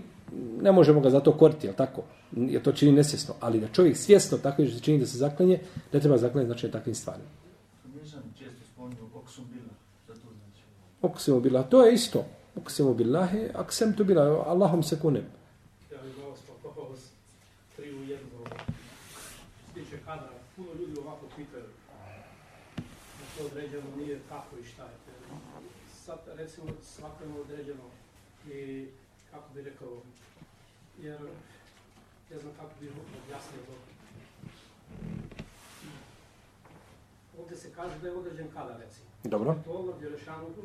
ne 0.61 0.73
možemo 0.73 1.01
ga 1.01 1.11
zato 1.11 1.33
koriti, 1.33 1.67
je 1.67 1.73
tako? 1.73 2.03
Je 2.37 2.63
to 2.63 2.73
čini 2.73 2.93
nesvjesno, 2.93 3.35
ali 3.41 3.61
da 3.61 3.69
čovjek 3.69 3.97
svjesno 3.97 4.39
tako 4.39 4.63
je 4.63 4.69
što 4.69 4.79
se 4.79 4.85
čini 4.85 4.99
da 4.99 5.07
se 5.07 5.19
zaklenje, 5.19 5.61
ne 5.93 6.01
treba 6.01 6.19
zaklenje 6.19 6.47
znači 6.47 6.71
takvim 6.71 6.95
stvarima. 6.95 7.29
Nisam 8.03 8.23
često 8.39 8.61
spomenuo 8.73 9.09
znači. 10.09 10.63
Oksum 11.03 11.43
bila, 11.43 11.63
to 11.63 11.87
je 11.87 11.95
isto. 11.95 12.25
Oksum 12.57 12.97
billahi, 12.97 13.51
aksem 13.55 13.97
tu 13.97 14.05
bila, 14.05 14.45
Allahom 14.47 14.83
se 14.83 15.01
kunem. 15.01 15.25
Ja 15.91 15.99
bih 16.03 16.19
malo 16.19 16.37
spakopao 16.37 16.97
s 16.97 17.11
tri 17.77 17.95
u 17.95 18.03
jednu. 18.05 18.39
Stiče 19.71 19.99
kadra, 20.05 20.29
puno 20.57 20.69
ljudi 20.81 21.01
ovako 21.01 21.27
pitaju. 21.37 21.65
Da 23.19 23.25
to 23.39 23.47
određeno 23.47 23.97
nije 23.97 24.21
kako 24.29 24.57
i 24.59 24.65
šta 24.65 24.83
je. 24.83 24.91
Sad, 26.05 26.19
recimo, 26.37 26.67
svako 26.83 27.25
je 27.25 27.41
određeno 27.41 27.85
i 28.51 28.87
kako 29.31 29.55
bi 29.55 29.63
rekao, 29.63 29.89
jer 31.03 31.21
ne 32.31 32.39
znam 32.39 32.53
kako 32.61 32.71
bi 32.81 32.89
objasnio 33.25 33.63
to. 33.67 33.75
Ovdje 37.39 37.57
se 37.57 37.71
kaže 37.75 37.99
da 37.99 38.09
je 38.09 38.15
određen 38.15 38.49
kada, 38.55 38.77
recimo. 38.77 39.07
Dobro. 39.25 39.57
To 39.65 39.71
Allah 39.71 40.01
Đelešanuhu 40.01 40.63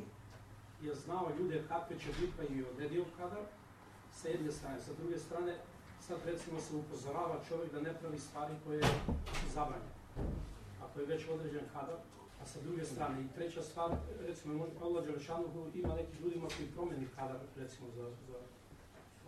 je 0.82 0.96
znao 0.96 1.28
ljude 1.40 1.64
kakve 1.68 2.00
će 2.00 2.10
biti 2.20 2.34
pa 2.38 2.44
i 2.44 2.64
odredio 2.72 3.06
kadar 3.18 3.44
sa 4.14 4.28
jedne 4.28 4.52
strane. 4.52 4.80
Sa 4.80 4.92
druge 5.00 5.18
strane, 5.20 5.54
sad 6.08 6.18
recimo 6.26 6.60
se 6.60 6.76
upozorava 6.76 7.38
čovjek 7.50 7.72
da 7.74 7.82
ne 7.82 7.94
pravi 7.94 8.20
stvari 8.20 8.54
koje 8.66 8.82
su 9.38 9.48
zabranje. 9.54 9.92
Ako 10.84 11.00
je 11.00 11.06
već 11.06 11.22
određen 11.34 11.66
kadar, 11.74 12.00
a 12.42 12.46
sa 12.46 12.60
druge 12.66 12.86
strane 12.86 13.22
i 13.22 13.34
treća 13.36 13.62
stvar, 13.62 13.92
recimo 14.28 14.66
Allah 14.82 15.06
Đelešanuhu 15.06 15.60
ima 15.74 15.94
neki 15.96 16.24
ljudima 16.24 16.48
koji 16.58 16.68
promeni 16.76 17.08
kadar, 17.16 17.40
recimo 17.58 17.88
za, 17.96 18.06
za 18.28 18.38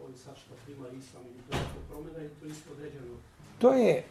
ovi 0.03 0.17
sad 0.17 0.35
što 0.37 0.53
prima 0.65 0.87
islam 0.87 1.23
i 1.23 1.51
to 1.51 1.57
što 1.57 1.79
promena 1.89 2.19
i 2.25 2.29
to 2.39 2.45
isto 2.45 2.71
određeno. 2.71 3.15
To 3.59 3.73
je, 3.73 4.03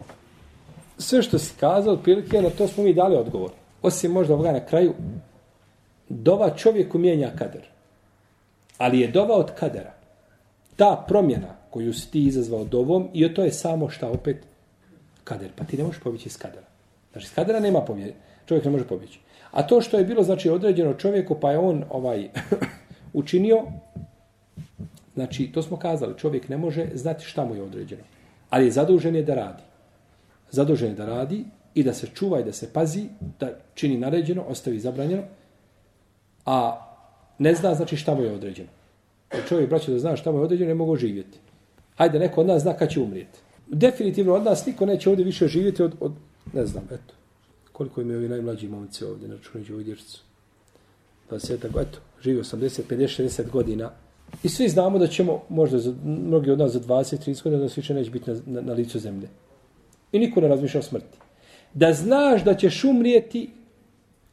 sve 0.99 1.23
što 1.23 1.39
si 1.39 1.55
kazao, 1.61 1.95
otprilike, 1.95 2.43
na 2.43 2.51
to 2.51 2.69
smo 2.69 2.85
mi 2.85 2.95
dali 2.95 3.17
odgovor. 3.17 3.51
Osim 3.83 4.13
možda 4.13 4.35
ovoga 4.35 4.53
na 4.53 4.67
kraju, 4.67 4.95
dova 6.09 6.51
čovjeku 6.57 6.99
mijenja 6.99 7.31
kader. 7.39 7.63
Ali 8.79 9.01
je 9.01 9.09
dova 9.09 9.37
od 9.37 9.51
kadera. 9.55 9.95
Ta 10.77 11.05
promjena 11.09 11.57
koju 11.71 11.93
si 11.93 12.11
ti 12.11 12.25
izazvao 12.25 12.65
dovom, 12.65 13.09
i 13.13 13.35
to 13.35 13.45
je 13.45 13.53
samo 13.53 13.89
šta 13.91 14.09
opet 14.11 14.37
kader. 15.25 15.51
Pa 15.57 15.65
ti 15.65 15.77
ne 15.77 15.85
možeš 15.85 16.01
pobjeći 16.03 16.29
iz 16.29 16.39
kadera. 16.39 16.67
Znači, 17.13 17.25
iz 17.27 17.35
kadera 17.35 17.61
nema 17.61 17.81
pobjede. 17.81 18.15
Čovjek 18.47 18.65
ne 18.65 18.71
može 18.71 18.85
pobjeći. 18.85 19.21
A 19.51 19.67
to 19.67 19.81
što 19.81 19.99
je 19.99 20.05
bilo, 20.05 20.23
znači, 20.23 20.51
određeno 20.51 20.95
čovjeku, 20.95 21.37
pa 21.41 21.51
je 21.51 21.59
on 21.59 21.85
ovaj 21.91 22.29
učinio, 23.13 23.65
znači, 25.15 25.53
to 25.53 25.63
smo 25.63 25.77
kazali, 25.77 26.19
čovjek 26.19 26.49
ne 26.49 26.57
može 26.57 26.87
znati 26.95 27.25
šta 27.25 27.45
mu 27.45 27.55
je 27.55 27.63
određeno. 27.63 28.03
Ali 28.51 28.65
je 28.65 28.71
zadužen 28.71 29.17
je 29.17 29.23
da 29.23 29.35
radi. 29.35 29.63
Zadužen 30.51 30.89
je 30.89 30.95
da 30.95 31.07
radi 31.07 31.45
i 31.75 31.83
da 31.83 31.93
se 31.95 32.07
čuva 32.15 32.41
i 32.41 32.45
da 32.45 32.53
se 32.53 32.73
pazi, 32.73 33.05
da 33.41 33.51
čini 33.75 33.99
naređeno, 33.99 34.43
ostavi 34.43 34.81
zabranjeno, 34.81 35.23
a 36.49 36.81
ne 37.39 37.55
zna, 37.55 37.75
znači, 37.75 37.97
šta 37.97 38.15
mu 38.15 38.23
je 38.23 38.33
određeno. 38.33 38.69
Jer 39.33 39.49
čovjek, 39.49 39.69
braće, 39.71 39.93
da 39.93 39.99
zna 39.99 40.17
šta 40.17 40.33
mu 40.33 40.39
je 40.39 40.45
određeno, 40.45 40.69
ne 40.69 40.75
mogu 40.75 40.97
živjeti. 40.97 41.39
Hajde, 41.97 42.19
neko 42.19 42.41
od 42.41 42.47
nas 42.47 42.63
zna 42.63 42.73
kad 42.73 42.91
će 42.91 43.01
umrijeti. 43.01 43.39
Definitivno 43.67 44.35
od 44.35 44.45
nas 44.45 44.67
niko 44.67 44.87
neće 44.87 45.11
ovdje 45.11 45.25
više 45.25 45.49
živjeti 45.49 45.83
od, 45.83 45.95
od 46.01 46.13
ne 46.53 46.67
znam, 46.67 46.85
eto, 46.85 47.15
koliko 47.73 48.01
im 48.01 48.11
je 48.11 48.17
ovi 48.17 48.29
najmlađi 48.29 48.69
momci 48.69 49.05
ovdje, 49.05 49.29
na 49.29 49.35
računajući 49.35 49.73
ovu 49.73 49.83
dječcu. 49.83 50.23
20, 51.31 51.55
eto, 51.55 51.99
živi 52.23 52.41
80, 52.41 52.83
50, 52.89 53.23
60 53.23 53.51
godina. 53.51 53.91
I 54.43 54.49
svi 54.49 54.69
znamo 54.69 54.99
da 54.99 55.07
ćemo, 55.07 55.43
možda 55.49 55.79
za, 55.79 55.95
mnogi 56.05 56.51
od 56.51 56.59
nas 56.59 56.73
za 56.73 56.81
20, 56.81 57.29
30 57.29 57.43
godina, 57.43 57.63
da 57.63 57.69
svi 57.69 57.83
će 57.83 57.95
neće 57.95 58.11
biti 58.11 58.31
na, 58.31 58.41
na, 58.47 58.61
na 58.61 58.73
licu 58.73 58.99
zemlje. 58.99 59.29
I 60.13 60.19
niko 60.19 60.41
ne 60.41 60.49
razmišlja 60.49 60.81
o 60.81 60.83
smrti. 60.83 61.19
Da 61.75 61.93
znaš 61.93 62.45
da 62.45 62.55
ćeš 62.55 62.85
umrijeti 62.85 63.51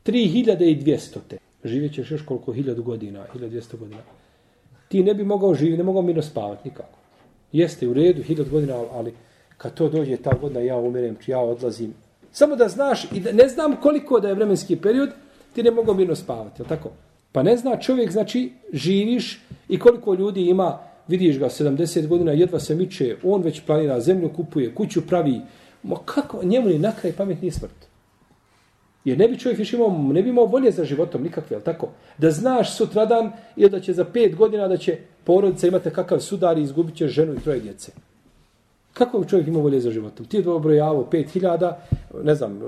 3200 0.05 1.17
te. 1.27 1.44
Živjet 1.65 1.93
ćeš 1.93 2.11
još 2.11 2.21
koliko? 2.21 2.53
hiljadu 2.53 2.83
godina, 2.83 3.25
1200 3.35 3.77
godina. 3.77 4.01
Ti 4.87 5.03
ne 5.03 5.13
bi 5.13 5.23
mogao 5.23 5.53
živjeti, 5.53 5.77
ne 5.77 5.83
mogao 5.83 6.01
mirno 6.01 6.21
spavati 6.21 6.69
nikako. 6.69 6.97
Jeste 7.51 7.87
u 7.87 7.93
redu, 7.93 8.23
1000 8.23 8.49
godina, 8.49 8.83
ali 8.91 9.13
kad 9.57 9.73
to 9.73 9.89
dođe 9.89 10.17
ta 10.17 10.31
godina, 10.41 10.59
ja 10.59 10.77
umirem, 10.77 11.17
ja 11.27 11.39
odlazim. 11.39 11.93
Samo 12.31 12.55
da 12.55 12.67
znaš, 12.67 13.11
i 13.11 13.19
da 13.19 13.31
ne 13.31 13.47
znam 13.47 13.75
koliko 13.81 14.19
da 14.19 14.27
je 14.27 14.33
vremenski 14.33 14.75
period, 14.75 15.09
ti 15.53 15.63
ne 15.63 15.71
mogu 15.71 15.93
mirno 15.93 16.15
spavati, 16.15 16.61
jel 16.61 16.67
tako? 16.67 16.91
Pa 17.31 17.43
ne 17.43 17.57
zna 17.57 17.77
čovjek, 17.77 18.11
znači, 18.11 18.51
živiš 18.73 19.41
i 19.69 19.79
koliko 19.79 20.13
ljudi 20.13 20.45
ima, 20.45 20.79
vidiš 21.07 21.39
ga, 21.39 21.45
70 21.45 22.07
godina, 22.07 22.31
jedva 22.31 22.59
se 22.59 22.75
miče, 22.75 23.15
on 23.23 23.41
već 23.41 23.61
planira, 23.61 23.99
zemlju 23.99 24.29
kupuje, 24.29 24.75
kuću 24.75 25.07
pravi, 25.07 25.41
ma 25.83 25.95
kako, 26.05 26.43
njemu 26.43 26.69
ni 26.69 26.79
na 26.79 26.91
kraj 26.91 27.13
pametni 27.13 27.51
smrt. 27.51 27.94
Jer 29.05 29.17
ne 29.17 29.27
bi 29.27 29.39
čovjek 29.39 29.59
više 29.59 29.75
imao, 29.75 29.89
ne 30.13 30.21
bi 30.23 30.29
imao 30.29 30.45
volje 30.45 30.71
za 30.71 30.83
životom 30.83 31.23
nikakve, 31.23 31.57
je 31.57 31.63
tako? 31.63 31.89
Da 32.17 32.31
znaš 32.31 32.75
sutradan 32.77 33.31
ili 33.55 33.69
da 33.69 33.79
će 33.79 33.93
za 33.93 34.05
pet 34.05 34.35
godina 34.35 34.67
da 34.67 34.77
će 34.77 34.97
porodica 35.23 35.67
imati 35.67 35.89
kakav 35.89 36.19
sudar 36.19 36.57
i 36.57 36.61
izgubit 36.61 36.95
će 36.95 37.07
ženu 37.07 37.33
i 37.33 37.39
troje 37.39 37.59
djece. 37.59 37.91
Kako 38.93 39.19
bi 39.19 39.27
čovjek 39.27 39.47
imao 39.47 39.61
volje 39.61 39.79
za 39.79 39.91
životom? 39.91 40.25
Ti 40.25 40.37
je 40.37 40.43
dobro 40.43 41.05
pet 41.11 41.29
hiljada, 41.29 41.79
ne 42.23 42.35
znam 42.35 42.59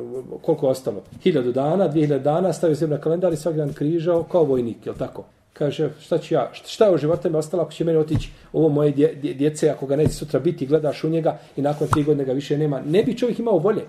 koliko 0.42 0.66
je 0.66 0.70
ostalo, 0.70 1.04
hiljadu 1.24 1.52
dana, 1.52 1.88
dvije 1.88 2.06
hiljada 2.06 2.32
dana, 2.32 2.54
stavio 2.54 2.76
se 2.76 2.88
na 2.88 2.98
kalendar 2.98 3.34
i 3.34 3.38
svaki 3.38 3.58
dan 3.58 3.74
križao 3.74 4.24
kao 4.24 4.44
vojnik, 4.44 4.86
je 4.86 4.94
tako? 4.94 5.26
Kaže, 5.54 5.90
šta 6.00 6.18
ću 6.18 6.34
ja, 6.34 6.50
šta 6.54 6.86
je 6.86 6.94
u 6.94 6.98
životu 6.98 7.38
ostalo 7.38 7.64
ako 7.64 7.72
će 7.72 7.84
meni 7.84 7.98
otići 7.98 8.32
ovo 8.54 8.70
moje 8.70 8.92
dje, 8.92 9.14
djece, 9.34 9.70
ako 9.70 9.86
ga 9.86 9.96
neće 9.96 10.14
sutra 10.14 10.40
biti, 10.40 10.66
gledaš 10.66 11.04
u 11.04 11.10
njega 11.10 11.40
i 11.56 11.62
nakon 11.62 11.88
tri 11.88 12.04
godine 12.04 12.26
ga 12.26 12.34
više 12.34 12.58
nema. 12.58 12.82
Ne 12.86 13.04
bi 13.04 13.18
čovjek 13.18 13.40
imao 13.40 13.58
volje. 13.58 13.82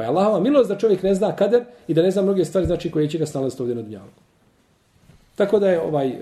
Pa 0.00 0.04
je 0.04 0.08
Allahova 0.08 0.40
milost 0.40 0.68
da 0.68 0.78
čovjek 0.78 1.02
ne 1.02 1.14
zna 1.14 1.36
kader 1.36 1.64
i 1.88 1.94
da 1.94 2.02
ne 2.02 2.10
zna 2.10 2.22
mnoge 2.22 2.44
stvari, 2.44 2.66
znači 2.66 2.90
koje 2.90 3.08
će 3.08 3.18
ga 3.18 3.26
snalaziti 3.26 3.62
ovdje 3.62 3.74
na 3.74 3.82
dunjavu. 3.82 4.08
Tako 5.36 5.58
da 5.58 5.68
je 5.70 5.80
ovaj, 5.80 6.08
e, 6.08 6.14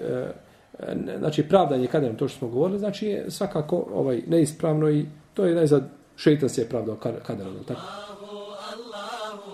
e, 0.79 0.97
znači 1.19 1.43
pravdanje 1.43 1.87
kaderom, 1.87 2.17
to 2.17 2.29
što 2.29 2.39
smo 2.39 2.49
govorili, 2.49 2.79
znači 2.79 3.07
je 3.07 3.31
svakako 3.31 3.87
ovaj 3.95 4.23
neispravno 4.27 4.91
i 4.91 5.07
to 5.35 5.45
je 5.45 5.55
najzad 5.55 5.83
šeitan 6.17 6.49
se 6.49 6.61
je 6.61 6.69
pravdao 6.69 6.97
kaderom, 7.27 7.55
tako? 7.69 7.81